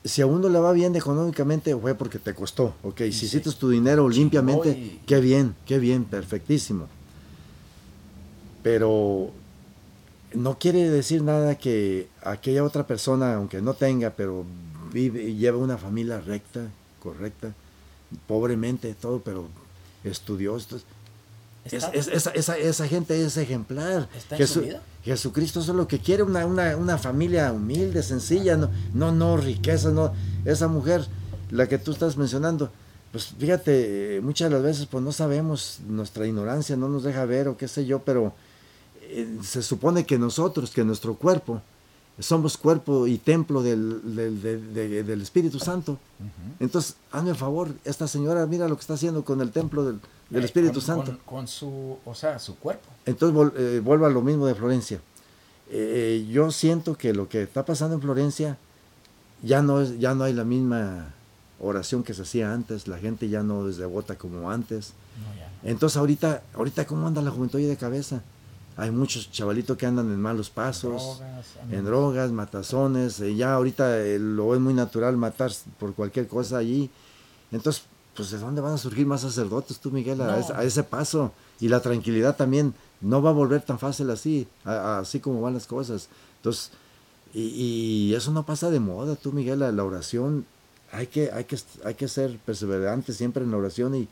[0.03, 2.75] si a uno le va bien económicamente, fue porque te costó.
[2.83, 3.25] Ok, si Sí.
[3.25, 6.87] hiciste tu dinero limpiamente, y- qué bien, qué bien, perfectísimo.
[8.61, 9.31] Pero
[10.35, 14.45] no quiere decir nada que aquella otra persona, aunque no tenga, pero
[14.91, 16.61] vive y lleva una familia recta,
[17.01, 17.53] correcta,
[18.27, 19.47] pobremente, todo, pero
[20.03, 20.55] estudió.
[20.57, 20.77] esto-
[21.65, 21.73] es-
[22.07, 24.07] esa, esa- esa gente es ejemplar.
[24.15, 24.81] Está en su Jesu- vida.
[25.03, 29.37] Jesucristo eso es lo que quiere, una, una, una familia humilde, sencilla, no, no, no
[29.37, 30.13] riqueza, no.
[30.45, 31.05] Esa mujer,
[31.51, 32.71] la que tú estás mencionando,
[33.11, 37.25] pues fíjate, eh, muchas de las veces pues no sabemos, nuestra ignorancia no nos deja
[37.25, 38.33] ver o qué sé yo, pero
[39.21, 41.61] eh, se supone que nosotros, que nuestro cuerpo,
[42.19, 45.99] somos cuerpo y templo del, del, del- de- del Espíritu Santo.
[46.61, 49.99] Entonces, hazme el favor, esta señora mira lo que está haciendo con el templo del,
[50.29, 51.05] del Eh, Espíritu con- Santo.
[51.25, 52.87] Con, con su, o sea, su cuerpo.
[53.05, 55.01] Entonces vol- eh, vuelvo a lo mismo de Florencia.
[55.69, 58.57] Eh, yo siento que lo que está pasando en Florencia
[59.43, 61.13] ya no es, ya no hay la misma
[61.59, 64.93] oración que se hacía antes, la gente ya no es devota como antes.
[65.21, 65.69] No, ya no.
[65.69, 68.21] Entonces ahorita, ahorita cómo anda la juventud de cabeza.
[68.77, 73.19] Hay muchos chavalitos que andan en malos pasos, Drogas, en drogas, matazones.
[73.21, 76.89] eh, ya ahorita eh, lo es muy natural matar por cualquier cosa allí.
[77.51, 77.83] Entonces,
[78.15, 80.35] pues de dónde van a surgir más sacerdotes tú, Miguel, a, No.
[80.37, 81.31] ese, a ese paso.
[81.61, 85.39] Y la tranquilidad también no va a volver tan fácil así, a- a- así como
[85.41, 86.09] van las cosas.
[86.37, 86.71] Entonces,
[87.33, 87.41] y,
[88.09, 90.45] y eso no pasa de moda, tú, Miguel, la, la oración,
[90.91, 94.07] hay que, hay, que, hay que ser perseverantes siempre en la oración y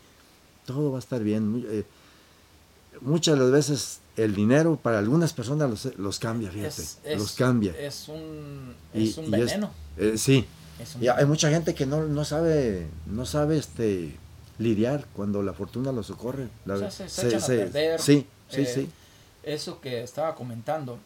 [0.65, 1.65] todo va a estar bien.
[1.69, 1.83] Eh,
[3.01, 7.17] muchas de las veces el dinero para algunas personas los, los cambia, fíjate, Es, es-
[7.17, 7.73] los cambia.
[7.77, 9.71] Es un, Y- y veneno.
[9.97, 10.45] eh, sí,
[10.95, 14.15] un y hay mucha gente que no, no sabe, no sabe este
[14.59, 16.47] lidiar cuando la fortuna lo socorre.
[16.65, 18.89] La- O sea, se- se echan a perder, Sí, sí, eh, sí.
[19.43, 20.99] Eso que estaba comentando,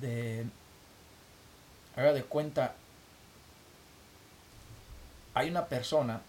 [0.00, 0.44] de,
[1.96, 2.74] haga de cuenta,
[5.34, 6.20] hay una persona,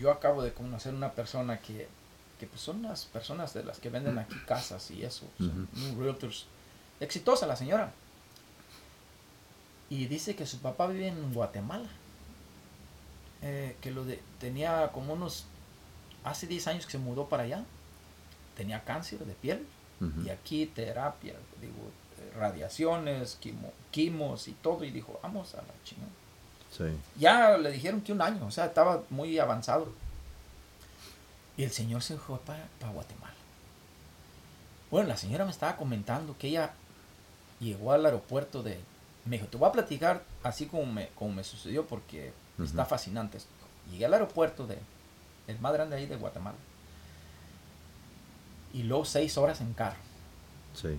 [0.00, 1.86] yo acabo de conocer una persona que,
[2.42, 6.02] que pues son las personas de las que venden aquí casas y eso, son Ujú.
[6.02, 6.46] realtors.
[6.98, 7.92] Exitosa la señora.
[9.88, 11.88] Y dice que su papá vive en Guatemala.
[13.42, 15.44] Eh, que lo de, tenía como unos,
[16.24, 17.64] hace 10 años que se mudó para allá.
[18.56, 19.64] Tenía cáncer de piel.
[20.00, 20.22] Ujú.
[20.22, 21.92] Y aquí terapia, digo,
[22.36, 24.82] radiaciones, quimo, quimos y todo.
[24.82, 26.10] Y dijo, vamos a la chingada.
[26.76, 26.86] Sí.
[27.20, 29.92] Ya le dijeron que un año, o sea, estaba muy avanzado.
[31.56, 33.34] Y el señor se fue para, para Guatemala.
[34.90, 36.72] Bueno, la señora me estaba comentando que ella
[37.60, 38.80] llegó al aeropuerto de...
[39.24, 42.32] Me dijo, te voy a platicar así como me, como me sucedió porque
[42.62, 43.50] está fascinante esto.
[43.90, 44.78] Llegué al aeropuerto de...
[45.46, 46.56] El más grande ahí de Guatemala.
[48.72, 49.96] Y luego seis horas en carro.
[50.74, 50.98] Sí.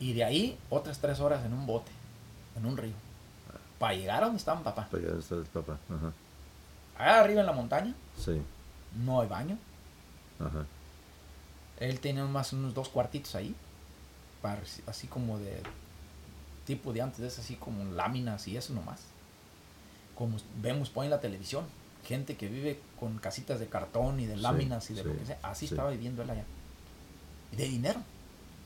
[0.00, 1.90] Y de ahí otras tres horas en un bote,
[2.56, 2.94] en un río.
[3.78, 4.88] Para llegar a donde estaba mi papá.
[4.90, 5.78] Para allá está el papá.
[5.88, 6.12] Ajá.
[6.98, 8.40] Allá arriba en la montaña Sí.
[9.04, 9.58] no hay baño.
[10.40, 10.64] Ajá.
[11.80, 13.54] Él tenía más unos dos cuartitos ahí.
[14.42, 15.62] Para, así como de
[16.66, 19.00] tipo de antes, es así como láminas y eso nomás.
[20.14, 21.64] Como vemos por ahí en la televisión.
[22.06, 25.26] Gente que vive con casitas de cartón y de Sí, láminas y de lo que
[25.26, 25.38] sea.
[25.42, 25.74] Así sí.
[25.74, 26.44] estaba viviendo él allá.
[27.56, 28.00] De dinero.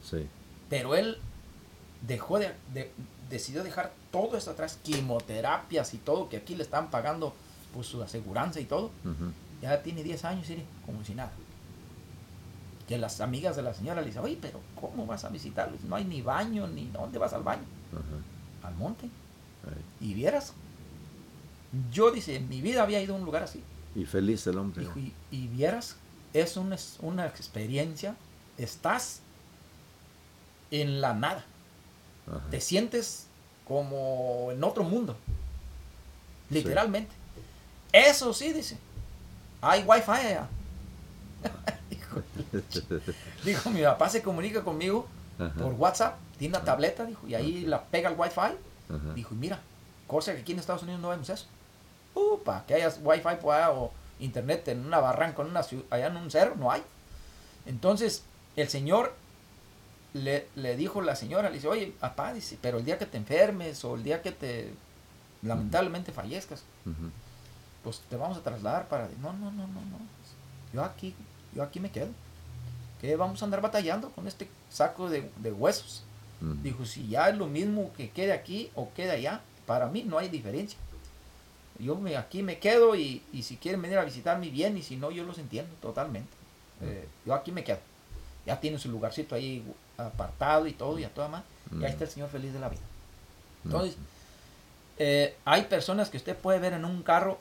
[0.09, 0.27] Sí.
[0.68, 1.18] Pero él
[2.07, 2.93] dejó de, de-
[3.29, 7.35] decidió dejar todo esto atrás, quimioterapias y todo, que aquí le están pagando
[7.73, 8.91] pues su aseguranza y todo.
[9.62, 10.47] Ya tiene 10 años,
[10.85, 11.31] como si nada.
[12.91, 15.80] Que las amigas de la señora le dicen, oye, pero ¿cómo vas a visitarlos?
[15.84, 17.62] No hay ni baño, ni dónde vas al baño.
[17.93, 18.66] Ajá.
[18.66, 19.07] Al monte.
[19.07, 20.09] Ahí.
[20.11, 20.55] Y vieras,
[21.93, 23.62] yo dice, en mi vida había ido a un lugar así.
[23.95, 24.88] Y feliz el hombre.
[24.97, 25.99] Y, y vieras,
[26.32, 28.16] es una, es una experiencia,
[28.59, 29.20] estás
[30.72, 31.45] en la nada.
[32.26, 32.43] Ajá.
[32.51, 33.28] Te sientes
[33.68, 35.16] como en otro mundo.
[36.49, 37.12] Literalmente.
[37.93, 38.76] Eso sí, dice.
[39.61, 40.49] Hay wifi allá.
[43.44, 45.07] dijo, mi papá se comunica conmigo
[45.38, 45.53] Ajá.
[45.55, 48.40] por WhatsApp, tiene una tableta, dijo, y ahí la pega el wifi.
[48.40, 48.57] Ajá.
[49.14, 49.61] Dijo, y mira,
[50.07, 51.46] cosa que aquí en Estados Unidos no vemos eso.
[52.14, 56.09] Upa, que haya wifi por allá o internet en una barranca, en una ciu- allá
[56.09, 56.82] en un cerro, no hay.
[57.66, 58.24] Entonces,
[58.57, 59.14] el señor
[60.12, 63.16] le, le dijo la señora, le dice, oye, papá, dice, pero el día que te
[63.16, 64.74] enfermes o el día que te
[65.42, 66.64] lamentablemente fallezcas,
[67.84, 69.09] pues te vamos a trasladar para...
[69.22, 69.98] No, no, no, no, no.
[70.74, 71.14] Yo aquí,
[71.55, 72.09] yo aquí me quedo.
[73.01, 76.05] Que vamos a andar batallando con este saco de, de huesos.
[76.62, 80.18] Dijo, si ya es lo mismo que quede aquí o quede allá, para mí no
[80.18, 80.78] hay diferencia.
[81.78, 84.96] Yo me, aquí me quedo y, y si quieren venir a visitarme bien y si
[84.96, 86.30] no, yo los entiendo totalmente.
[86.82, 87.80] Eh, yo aquí me quedo.
[88.46, 89.64] Ya tiene su lugarcito ahí
[89.98, 91.42] apartado y todo y a toda más.
[91.78, 92.82] Y ahí está el Señor feliz de la vida.
[93.64, 93.96] Entonces,
[95.03, 97.38] Eh, hay personas que usted puede ver en un carro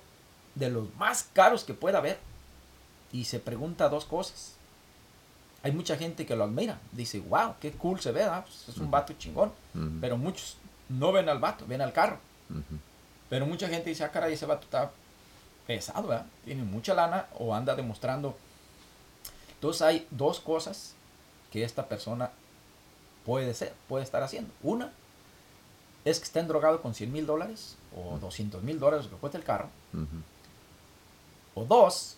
[0.55, 2.17] de los más caros que pueda haber
[3.11, 4.53] y se pregunta dos cosas.
[5.61, 8.89] Hay mucha gente que lo admira, dice, wow, qué cool se ve, pues, es un
[8.89, 9.51] vato chingón.
[9.99, 10.57] Pero muchos
[10.87, 12.17] no ven al vato, ven al carro.
[13.29, 14.91] Pero mucha gente dice, ah, caray, ese vato está
[15.67, 16.25] pesado, ¿verdad?
[16.45, 18.35] Tiene mucha lana o anda demostrando.
[19.53, 20.95] Entonces hay dos cosas
[21.51, 22.31] que esta persona
[23.25, 24.51] puede ser, puede estar haciendo.
[24.63, 24.91] Una
[26.05, 29.43] es que está drogado con 100 mil dólares o 200 mil dólares que cuesta el
[29.43, 29.69] carro.
[31.53, 32.15] O dos,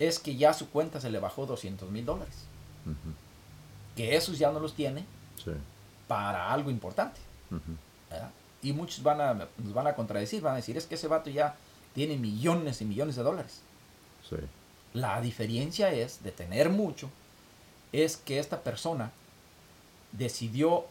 [0.00, 2.34] es que ya su cuenta se le bajó 200 mil dólares.
[3.94, 5.04] Que esos ya no los tiene
[6.08, 7.20] para algo importante.
[8.62, 11.30] Y muchos van a, nos van a contradecir, van a decir, es que ese vato
[11.30, 11.54] ya
[11.94, 13.60] tiene millones y millones de dólares.
[14.94, 17.10] La diferencia es de tener mucho,
[17.92, 19.12] es que esta persona
[20.12, 20.86] decidió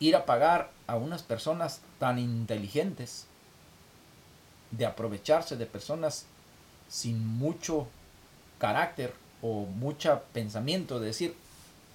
[0.00, 3.26] ir a pagar a unas personas tan inteligentes,
[4.70, 6.24] de aprovecharse de personas
[6.88, 7.88] sin mucho
[8.62, 11.34] carácter o mucho pensamiento, de decir,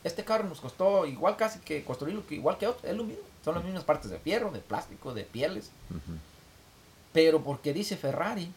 [0.03, 3.55] este carro nos costó igual casi que construirlo igual que otro, es lo mismo, son
[3.55, 5.72] las mismas partes de fierro, de plástico, de pieles,
[7.13, 8.51] pero porque dice Ferrari,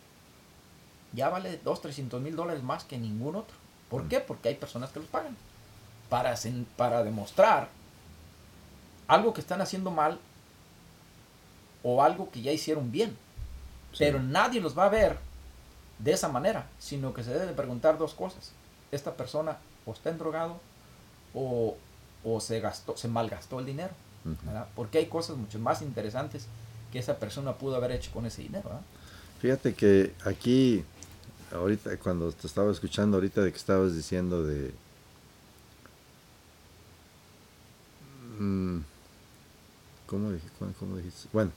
[1.13, 3.55] ya vale 2, 300 mil dólares más que ningún otro.
[3.89, 4.19] ¿Por qué?
[4.19, 5.37] Porque hay personas que los pagan.
[6.09, 6.35] Para,
[6.77, 7.69] para demostrar
[9.07, 10.19] algo que están haciendo mal
[11.85, 13.17] o algo que ya hicieron bien.
[13.99, 15.30] Pero nadie los va a ver
[16.03, 18.53] de esa manera, sino que se debe preguntar dos cosas.
[18.91, 20.61] Esta persona o está drogado
[21.35, 21.77] o,
[22.25, 23.93] o se gastó, se malgastó el dinero.
[24.75, 26.47] Porque hay cosas mucho más interesantes
[26.93, 28.69] que esa persona pudo haber hecho con ese dinero.
[29.41, 30.85] Fíjate que aquí,
[31.53, 34.73] ahorita, cuando te estaba escuchando ahorita de que estabas diciendo de...
[38.39, 38.81] Mm,
[40.07, 41.29] ¿Cómo, dijiste?
[41.33, 41.53] Bueno,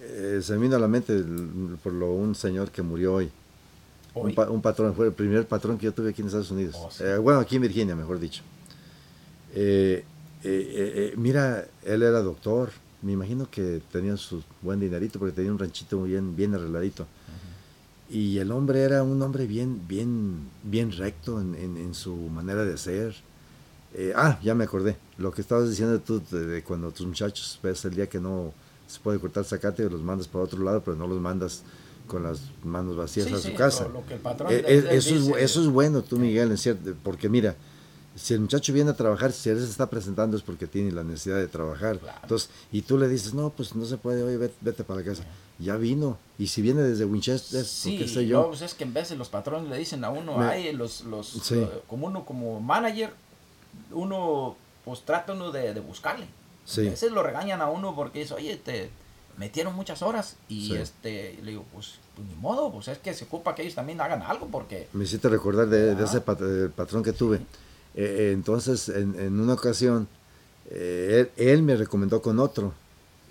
[0.00, 1.22] eh, se me vino a la mente
[1.82, 3.30] por lo un señor que murió hoy.
[4.14, 6.76] Un, patrón, fue el primer patrón que yo tuve aquí en Estados Unidos.
[6.76, 8.42] Oh, eh, bueno, aquí en Virginia, mejor dicho.
[9.54, 10.04] Eh,
[11.16, 12.70] mira, él era doctor.
[13.00, 17.06] Me imagino que tenía su buen dinerito porque tenía un ranchito bien, bien arregladito.
[18.10, 22.76] Y el hombre era un hombre bien, bien, bien recto en, en su manera de
[22.76, 23.14] ser
[23.94, 24.96] eh, ah, ya me acordé.
[25.16, 28.52] Lo que estabas diciendo tú de, cuando tus muchachos ves el día que no
[28.88, 31.62] se puede cortar zacate, los mandas para otro lado, pero no los mandas
[32.08, 33.86] con las manos vacías a su casa.
[34.48, 37.54] Eh, eh, eso, es, eso es bueno, tú Miguel, es cierto, porque mira,
[38.18, 41.04] si el muchacho viene a trabajar, si él se está presentando es porque tiene la
[41.04, 42.00] necesidad de trabajar.
[42.22, 45.24] Entonces, y tú le dices, no, pues no se puede, oye, vete, para la casa.
[45.58, 46.18] Ya vino.
[46.38, 48.42] Y si viene desde Winchester, sí, qué sé yo.
[48.42, 51.02] No, pues es que en vez de los patrones le dicen a uno, ay, los,
[51.02, 51.52] los,
[51.86, 53.12] como uno como manager,
[53.92, 56.26] uno, pues trata uno de, buscarle.
[56.76, 58.90] A veces lo regañan a uno porque dice, oye, te
[59.38, 63.24] metieron muchas horas y este, le digo, pues, pues, ni modo, pues es que se
[63.24, 64.88] ocupa que ellos también hagan algo porque...
[64.92, 67.36] Me hiciste recordar de, ese patrón que tuve.
[67.36, 67.42] Eh,
[67.94, 70.08] eh, entonces, en, una ocasión,
[70.70, 72.74] eh, él, me recomendó con otro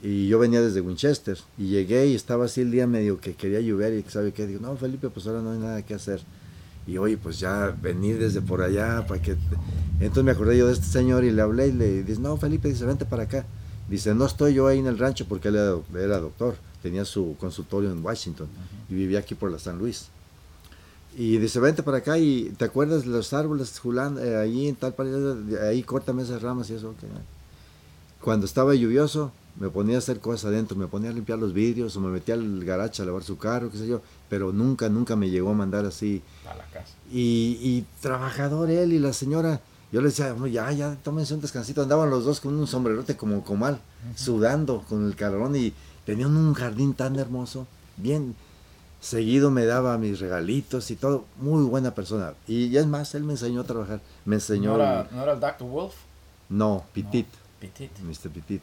[0.01, 3.59] y yo venía desde Winchester y llegué y estaba así el día medio que quería
[3.59, 6.21] llover y sabe qué, digo, no, Felipe, pues ahora no hay nada que hacer
[6.87, 9.35] y oye, pues ya venir desde por allá para que...
[9.99, 12.69] Entonces me acordé yo de este señor y le hablé y le dice, no, Felipe,
[12.69, 13.45] dice, vente para acá.
[13.89, 17.91] Dice, no estoy yo ahí en el rancho porque él era, doctor, tenía su consultorio
[17.91, 18.47] en Washington
[18.89, 20.07] y vivía aquí por la San Luis.
[21.17, 24.75] Y dice, vente para acá y te acuerdas de los árboles, Julán, eh, ahí en
[24.75, 26.93] tal pared, ahí córtame esas ramas y eso.
[28.21, 31.95] Cuando estaba lluvioso, me ponía a hacer cosas adentro, me ponía a limpiar los vidrios
[31.95, 35.15] o me metía al garaje a lavar su carro, qué sé yo, pero nunca, nunca
[35.15, 36.21] me llegó a mandar así.
[36.49, 36.93] A la casa.
[37.11, 41.81] Y, y trabajador él y la señora, yo le decía, ya, ya, tómense un descansito,
[41.81, 43.79] andaban los dos con un sombrerote como comal,
[44.15, 45.73] sudando con el calorón y
[46.05, 48.35] tenían un jardín tan hermoso, bien
[48.99, 52.33] seguido me daba mis regalitos y todo, muy buena persona.
[52.47, 54.77] Y ya es más, él me enseñó a trabajar, me enseñó...
[54.77, 54.83] ¿No
[55.23, 55.67] era, el Dr.
[55.67, 55.95] Wolf?
[56.49, 57.27] No, Pitit.
[57.59, 57.91] Pitit.
[57.99, 58.29] Mr.
[58.29, 58.61] Pitit.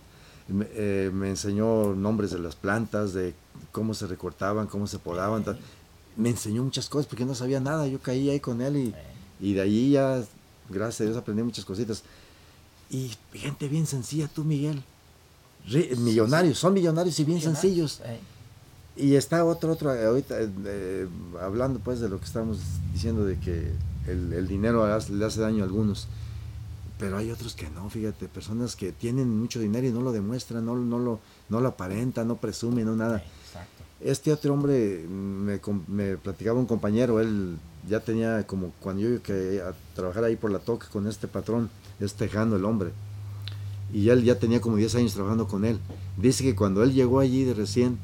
[0.49, 3.35] Eh, me, enseñó nombres de las plantas, de
[3.73, 5.45] cómo se recortaban, cómo se podaban.
[6.17, 7.87] Me enseñó muchas cosas porque no sabía nada.
[7.87, 8.95] Yo caí ahí con él y,
[9.41, 10.23] y de ahí ya,
[10.69, 12.03] gracias a Dios, aprendí muchas cositas.
[12.91, 14.83] Y gente bien sencilla, tú, Miguel.
[15.99, 18.03] millonarios, son millonarios y bien sencillos.
[18.97, 21.09] Y está otro, otro, ahorita eh,
[21.41, 22.59] hablando pues de lo que estamos
[22.93, 23.73] diciendo de que
[24.07, 26.07] el, el dinero le hace daño a algunos
[27.05, 30.65] pero hay otros que no, fíjate, personas que tienen mucho dinero y no lo demuestran,
[30.65, 33.23] no, no, lo, no lo aparentan, no presumen, no nada.
[34.01, 39.61] Este otro hombre, me, me, platicaba un compañero, él ya tenía como cuando yo que
[39.61, 41.69] a trabajar ahí por la toca con este patrón,
[42.01, 42.93] es tejano el hombre.
[43.93, 45.81] y él ya tenía como 10 años trabajando con él.
[46.17, 47.99] Dice que cuando él llegó allí de recién,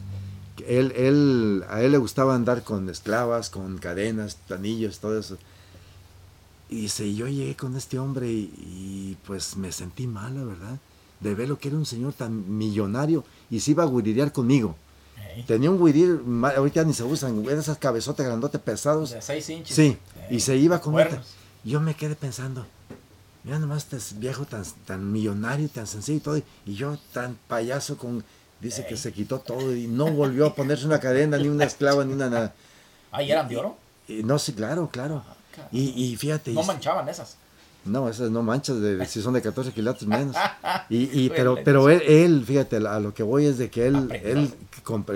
[0.68, 5.38] él, él, a él le gustaba andar con esclavas, con cadenas, anillos, todo eso.
[6.70, 10.78] Y dice, yo llegué con este hombre y, pues me sentí mal, la verdad,
[11.18, 14.76] de ver lo que era un señor tan millonario y se iba a guirirear conmigo.
[15.46, 16.22] Tenía un guirir,
[16.56, 19.10] ahorita ni se usan, esas cabezotas grandotes pesados.
[19.10, 19.76] De 6 inches.
[19.76, 19.96] Sí,
[20.30, 20.94] y se iba con
[21.64, 22.64] Yo me quedé pensando,
[23.42, 27.96] mira nomás este viejo tan, tan millonario, tan sencillo y todo, y yo tan payaso
[27.96, 28.24] con,
[28.60, 32.04] dice que se quitó todo y no volvió a ponerse una cadena, ni una esclava,
[32.04, 32.54] ni una nada.
[33.12, 33.76] ¿Ah, eran de oro?
[34.06, 35.24] Y, no, sí, claro, claro.
[35.28, 35.34] Ah,
[35.72, 36.52] y, y, fíjate.
[36.52, 37.36] No manchaban esas.
[37.84, 40.36] No, esas no manchas, de, si son de 14 kilatos menos.
[40.90, 44.10] Y, y pero pero él, él, fíjate, a lo que voy es de que él,
[44.24, 44.52] él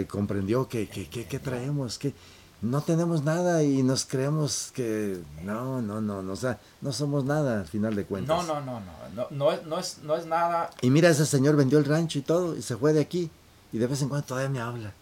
[0.06, 2.14] comprendió que, que, que, que traemos, que
[2.62, 7.24] no tenemos nada y nos creemos que no, no, no, no, o sea, no somos
[7.24, 8.36] nada al final de cuentas.
[8.36, 8.80] No, no, no,
[9.14, 10.70] no, no, es, no, es, no es nada.
[10.80, 13.30] Y mira, ese señor vendió el rancho y todo y se fue de aquí
[13.72, 14.92] y de vez en cuando todavía me habla.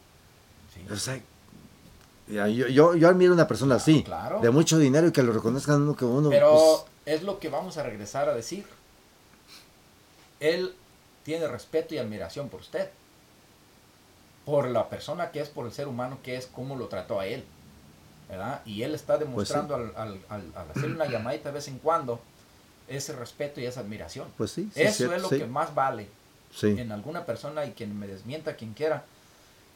[0.90, 1.20] O sea,
[2.28, 4.04] yo, yo, yo admiro a una persona así,
[4.40, 6.30] de mucho dinero y que lo reconozcan uno que uno.
[6.30, 8.64] Pero pues, es lo que vamos a regresar a decir.
[10.40, 10.74] Él
[11.24, 12.88] tiene respeto y admiración por usted
[14.44, 17.26] por la persona que es, por el ser humano que es, cómo lo trató a
[17.26, 17.44] él.
[18.28, 18.62] ¿verdad?
[18.64, 22.20] Y él está pues demostrando al, al, al, hacer una llamadita de vez en cuando
[22.88, 24.28] ese respeto y esa admiración.
[24.36, 26.08] Pues sí, Eso es lo que más vale
[26.62, 29.04] en alguna persona y quien me desmienta, quien quiera,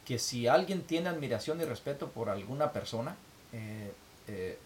[0.06, 3.16] que si alguien tiene admiración y respeto por alguna persona,
[3.52, 3.92] eh,
[4.28, 4.56] eh,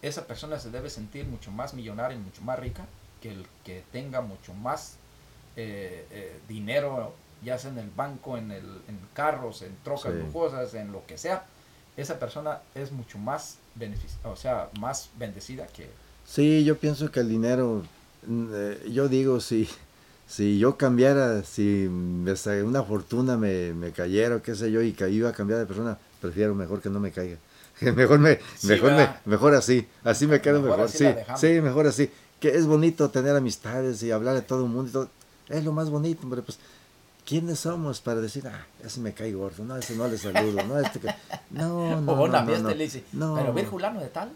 [0.00, 2.86] esa persona se debe sentir mucho más millonaria y mucho más rica
[3.20, 4.96] que el que tenga mucho más
[5.56, 10.90] eh, dinero ya sea en el banco, en, el, en carros, en trocas lujosas, en
[10.90, 11.44] lo que sea,
[11.96, 13.58] esa persona es mucho más
[14.24, 15.90] o sea, más bendecida que...
[16.24, 17.82] Sí, yo pienso que el dinero,
[18.90, 19.68] yo digo, si,
[20.26, 25.08] si yo cambiara, si una fortuna me, me cayera o qué sé yo y que
[25.08, 27.38] iba a cambiar de persona, prefiero mejor que no me caiga.
[27.80, 30.88] mejor me, mejor me, mejor así, así me quedo mejor.
[30.88, 31.06] Sí,
[31.36, 32.10] sí, mejor así.
[32.40, 35.08] Que es bonito tener amistades y hablar de todo el mundo y todo.
[35.48, 36.58] Es lo más bonito, hombre, pues
[37.24, 40.78] ¿quiénes somos para decir, ah, ese me cae gordo, no, ese no le saludo, no,
[40.78, 41.08] este que...
[41.50, 43.36] No, no, o no, no, no, le dice, no.
[43.36, 44.30] pero ver Julano de tal,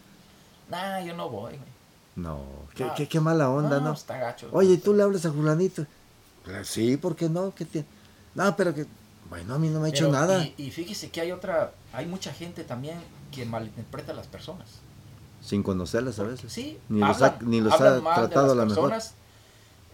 [0.71, 1.59] nah, yo no voy.
[2.21, 2.45] No,
[2.75, 3.93] qué, qué, qué, mala onda, ¿no?
[3.93, 4.49] Está gacho.
[4.53, 5.87] Oye, ¿tú le hablas a Julanito?
[6.45, 7.55] Pues, sí, ¿por qué no?
[7.55, 7.87] ¿Qué tiene?
[8.35, 8.87] No, pero que,
[9.29, 10.45] bueno, a mí no me ha hecho nada.
[10.45, 12.99] Y, y, fíjese que hay otra, hay mucha gente también
[13.33, 14.69] que malinterpreta a las personas.
[15.41, 16.53] Sin conocerlas a veces.
[16.53, 18.93] Sí, ni los ha, ni los ha tratado a la mejor.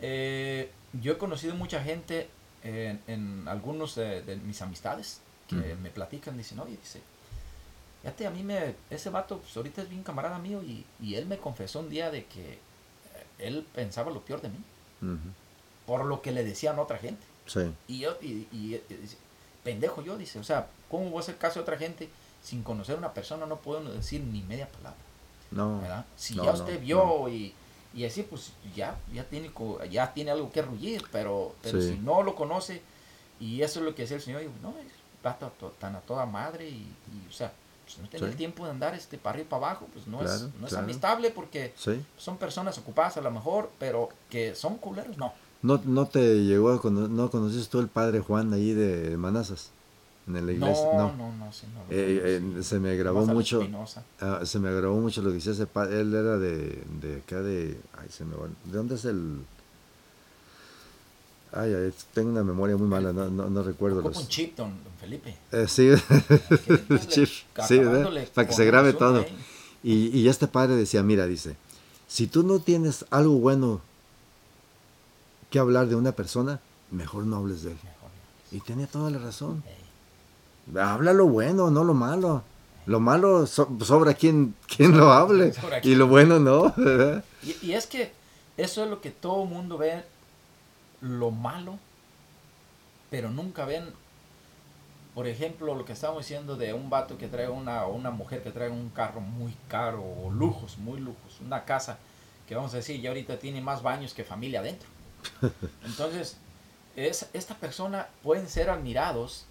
[0.01, 0.71] Eh,
[1.01, 2.29] yo he conocido mucha gente
[2.63, 7.01] en, algunos de, mis amistades que me platican, dicen, oye, dice,
[8.07, 11.27] fíjate, a mí me, ese vato, pues ahorita es bien camarada mío y, y él
[11.27, 12.59] me confesó un día de que eh,
[13.39, 14.59] él pensaba lo peor de mí,
[15.87, 17.25] por lo que le decían a otra gente.
[17.89, 18.81] Y yo, y, y,
[19.63, 22.09] pendejo yo, dice, o sea, ¿cómo voy a hacer caso a otra gente
[22.43, 23.47] sin conocer a una persona?
[23.47, 24.99] No puedo decir ni media palabra.
[25.51, 25.81] No.
[26.17, 27.55] Si ya usted vio y
[27.97, 29.51] y así pues ya, ya tiene,
[29.91, 32.83] ya tiene algo que rugir, pero, pero si no lo conoce,
[33.41, 34.75] y eso es lo que decía el Señor, digo, no,
[35.17, 35.51] está
[35.81, 36.87] tan a toda madre y,
[37.29, 37.53] o sea,
[37.87, 40.23] pues no tiene el tiempo de andar este para arriba y para abajo, pues no
[40.23, 41.73] es, no es amistable porque
[42.19, 45.33] son personas ocupadas a lo mejor, pero que son culeros, no.
[45.63, 49.71] No, no te llegó a no conociste tú el padre Juan ahí de Manazas
[50.27, 50.93] en la iglesia.
[50.95, 53.67] No, no, no, sí, no eh, eh, se me grabó mucho.
[54.21, 56.01] Ah, se me grabó mucho lo que decía ese padre.
[56.01, 57.79] Él era de, de acá de.
[57.97, 58.49] Ay, se me va.
[58.65, 59.41] ¿De dónde es el.?
[61.57, 64.03] Ay, ay, tengo una memoria muy mala, no, no, no recuerdo.
[64.03, 64.19] Como los...
[64.19, 65.37] un chip, don, Felipe.
[65.53, 65.91] Eh, sí,
[67.09, 67.29] chip,
[67.67, 67.81] sí,
[68.35, 69.25] para que se grabe todo.
[69.83, 71.57] Y, y este padre decía, mira, dice,
[72.09, 73.81] si tú no tienes algo bueno
[75.51, 77.79] que hablar de una persona, mejor no hables de él.
[78.53, 79.63] Y tenía toda la razón.
[80.79, 82.43] Habla lo bueno, no lo malo.
[82.87, 85.53] Lo malo sobra quien, quien lo hable.
[85.83, 86.73] Y lo bueno no.
[87.63, 88.13] Y, es que
[88.57, 90.05] eso es lo que todo mundo ve,
[91.01, 91.79] lo malo,
[93.11, 93.93] pero nunca ven,
[95.15, 98.43] por ejemplo, lo que estamos diciendo de un vato que trae una, o una mujer
[98.43, 101.99] que trae un carro muy caro, o lujos, muy lujos, una casa
[102.49, 104.89] que vamos a decir, ya ahorita tiene más baños que familia adentro.
[105.85, 106.37] Entonces,
[106.95, 109.47] es, esta persona pueden ser admirados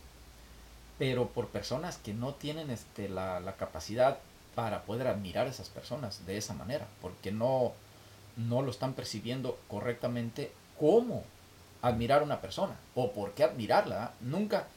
[0.97, 4.19] pero por personas que no tienen este, la, la, capacidad
[4.55, 7.73] para poder admirar a esas personas de esa manera, porque no,
[8.37, 11.23] no lo están percibiendo correctamente cómo
[11.87, 14.11] admirar a una persona o por qué admirarla.
[14.21, 14.67] Nunca,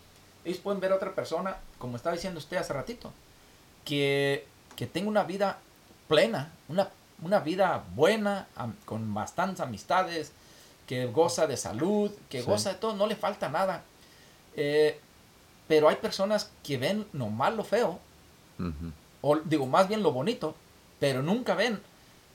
[0.44, 3.12] ellos pueden ver a otra persona, como estaba diciendo usted hace ratito,
[3.84, 4.46] que,
[4.76, 5.58] que tenga una vida
[6.08, 6.90] plena, una,
[7.22, 8.46] una vida buena,
[8.84, 10.32] con bastantes amistades,
[10.86, 12.46] que goza de salud, que Sí.
[12.46, 13.82] goza de todo, no le falta nada.
[14.56, 14.98] Eh,
[15.66, 17.98] pero hay personas que ven nomás lo feo,
[19.20, 20.54] o digo, más bien lo bonito,
[20.98, 21.80] pero nunca ven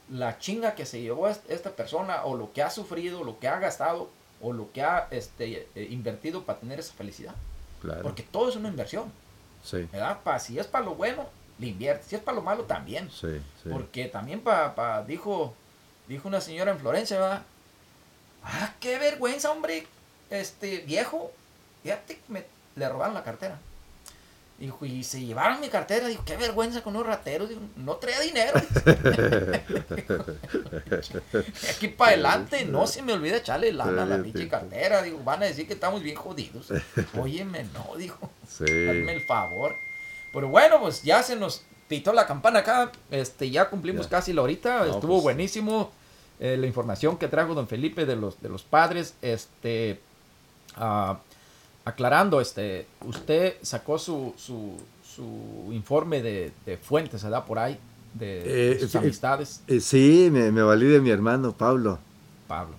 [0.09, 3.47] la chinga que se llevó est- esta persona, o lo que ha sufrido, lo que
[3.47, 4.09] ha gastado,
[4.43, 7.33] o lo que ha este, eh, invertido para tener esa felicidad.
[7.81, 8.03] Claro.
[8.03, 9.11] Porque todo es una inversión,
[9.63, 10.19] Sí, ¿verdad?
[10.23, 11.25] Pa, si es para lo bueno,
[11.57, 12.03] le invierte.
[12.07, 13.09] Si es para lo malo, también.
[13.09, 13.69] sí, sí.
[13.71, 15.53] Porque también para, dijo,
[16.07, 17.43] dijo una señora en Florencia, ¿verdad?
[18.43, 19.87] Ah, qué vergüenza, hombre,
[20.29, 21.31] este viejo.
[21.81, 22.43] Fíjate, me,
[22.75, 23.57] le robaron la cartera.
[24.63, 26.07] Dijo, y se llevaron mi cartera.
[26.07, 27.49] Dijo, qué vergüenza con unos rateros.
[27.49, 28.53] Dijo, no traía dinero.
[31.69, 35.01] Aquí para adelante, no se me olvida echarle lana a la pinche cartera.
[35.01, 36.71] Digo, van a decir que estamos bien jodidos.
[37.19, 38.29] Óyeme, no, dijo.
[38.47, 38.63] Sí.
[38.63, 39.75] Hazme el favor.
[40.31, 42.89] Pero bueno, pues ya se nos pitó la campana acá.
[43.11, 44.85] Este, ya cumplimos casi la horita.
[44.85, 45.23] No, Estuvo pues.
[45.23, 45.91] buenísimo
[46.39, 49.15] eh, la información que trajo don Felipe de los, de los padres.
[49.21, 49.99] Este,
[50.77, 51.19] ah,
[51.85, 57.45] aclarando, este, usted sacó su, su, su informe de, de fuentes, ¿verdad?
[57.45, 57.77] Por ahí,
[58.13, 59.61] de, Eh, sus amistades.
[59.67, 61.99] Eh, sí, me, me valí de mi hermano Pablo.
[62.47, 62.75] Pablo.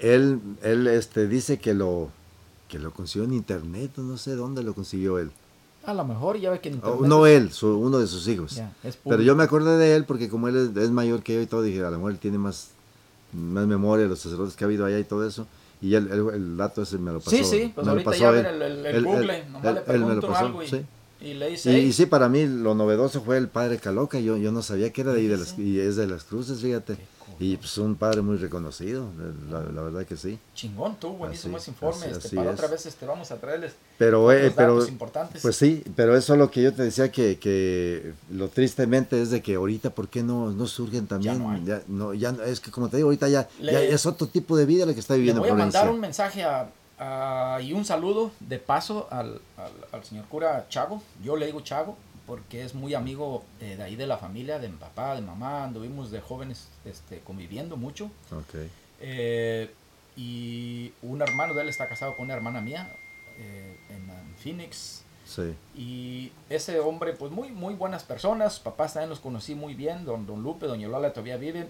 [0.00, 2.10] Él, él este, dice que lo,
[2.68, 5.30] que lo consiguió en internet, no sé dónde lo consiguió él.
[5.84, 8.06] A lo mejor ya ve que en Oh, internet no es- él, su- uno de
[8.06, 8.60] sus hijos.
[9.08, 11.46] Pero yo me acordé de él porque como él es, es mayor que yo y
[11.46, 12.70] todo, dije, a lo mejor él tiene más,
[13.32, 15.46] más memoria de los sacerdotes que ha habido allá y todo eso.
[15.80, 17.30] Y él, él- el dato ese me lo pasó.
[17.30, 18.46] Sí, sí, pues me lo ahorita pasó ya él.
[18.46, 20.80] el, el- el Google, nomás le él me lo pregunto pasó, algo y, sí.
[21.20, 24.18] y le Y, dice, y "Hey, sí, para mí lo novedoso fue el padre Caloca.
[24.18, 26.60] Yo, yo no sabía que era de ahí, de las, y es de las cruces,
[26.60, 26.94] fíjate.
[26.94, 27.04] Cool.
[27.40, 29.06] Y pues un padre muy reconocido,
[29.50, 30.38] la, la verdad que sí.
[30.54, 32.06] chingón, tú, buenísimo Así- ese informe.
[32.06, 32.54] así- este, así para es.
[32.56, 35.40] otra vez este, vamos a traerles Pero, eh, pero importantes.
[35.42, 39.30] pues sí, pero eso es lo que yo te decía que, que lo tristemente es
[39.30, 41.38] de que ahorita, ¿por qué no, no surgen también?
[41.38, 41.64] no hay.
[41.64, 44.26] Ya no, ya no- es que como te digo, ahorita ya, Le- ya es otro
[44.26, 45.80] tipo de vida la que está Le viviendo voy a Florencia.
[45.80, 46.68] mandar un mensaje a,
[46.98, 51.00] a- y un saludo de paso al, al, al señor cura Chago.
[51.22, 51.96] Yo le digo Chago
[52.28, 55.64] porque es muy amigo eh, de ahí de la familia, de mi papá, de mamá.
[55.64, 58.10] Anduvimos de jóvenes este, conviviendo mucho.
[58.30, 58.68] Ok,
[59.00, 59.70] Eh,
[60.14, 62.92] y un hermano de él está casado con una hermana mía
[63.38, 65.02] eh, en, en Phoenix.
[65.24, 68.60] sí, Y ese hombre, pues muy, muy buenas personas.
[68.60, 70.04] Papás también los conocí muy bien.
[70.04, 71.68] Don, don Lupe, doña Lola todavía viven.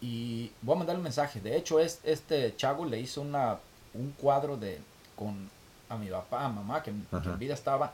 [0.00, 1.40] Y voy a mandar un mensaje.
[1.40, 3.58] De hecho, es, este Chago le hizo una,
[3.94, 4.80] un cuadro de
[5.16, 5.48] con
[5.88, 7.92] a mi papá, a mamá, que, en vida estaba,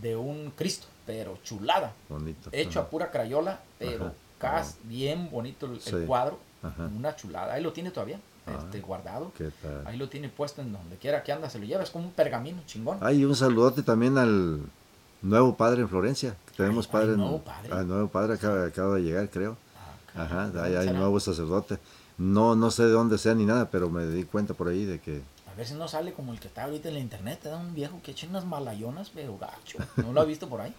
[0.00, 1.94] de un Cristo, pero chulada.
[2.10, 2.50] bonito.
[2.52, 4.14] Hecho a pura crayola, pero Ajá.
[4.38, 6.38] cas, bien bonito el, cuadro.
[6.62, 6.84] Ajá.
[6.94, 7.54] Una chulada.
[7.54, 8.58] Ahí lo tiene todavía, Ah.
[8.62, 9.32] este, guardado.
[9.36, 9.86] ¿Qué tal?
[9.86, 11.82] Ahí lo tiene puesto en donde quiera que anda, se lo lleva.
[11.82, 12.98] Es como un pergamino chingón.
[13.00, 14.60] Ay, un saludote también al
[15.22, 16.36] nuevo padre en Florencia.
[16.58, 17.72] Tenemos Ay, padre, ay, nuevo padre.
[17.72, 19.56] al nuevo padre acaba, acaba de llegar, creo.
[20.14, 21.78] Ah, Ajá, cabrón, hay, hay nuevo sacerdote.
[22.18, 24.98] No, no sé de dónde sea ni nada, pero me di cuenta por ahí de
[25.00, 27.48] que A ver si no sale como el que está ahorita en la internet, te
[27.48, 29.78] da un viejo que echa unas malayonas, pero gacho.
[29.96, 30.74] ¿No lo ha visto por ahí?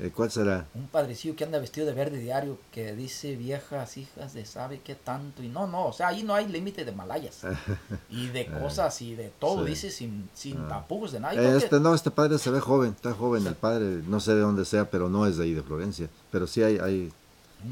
[0.00, 0.66] Eh, ¿cuál será?
[0.74, 4.94] Un padrecillo que anda vestido de verde diario, que dice viejas hijas de sabe qué
[4.94, 5.42] tanto.
[5.42, 7.40] Y no, no, o sea, ahí no hay límite de malayas.
[8.10, 9.70] Y de cosas y de todo, sí.
[9.70, 10.68] dice, sin, sin Ah.
[10.68, 14.20] tapujos de que- Este no, este padre se ve joven, está joven el padre, no
[14.20, 17.12] sé de dónde sea, pero no es de ahí de Florencia, pero sí hay, hay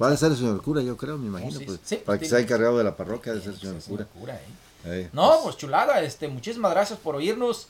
[0.01, 2.19] va a ser el señor cura, yo creo, me imagino, sí, pues, sí, pues, para
[2.19, 4.05] que tiene sea que encargado de la parroquia de ser señor cura.
[4.07, 4.41] cura, ¿eh?
[4.85, 7.69] Eh, No, pues chulada, este, muchísimas gracias por oírnos.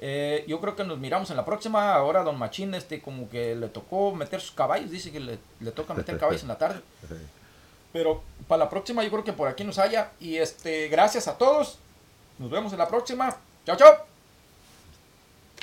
[0.00, 1.94] Eh, yo creo que nos miramos en la próxima.
[1.94, 5.72] Ahora don Machín, este, como que le tocó meter sus caballos, dice que le, le
[5.72, 6.80] toca meter caballos en la tarde.
[7.92, 10.12] Pero para la próxima yo creo que por aquí nos haya.
[10.20, 11.78] Y este, gracias a todos.
[12.38, 13.36] Nos vemos en la próxima.
[13.66, 14.17] Chao, chao.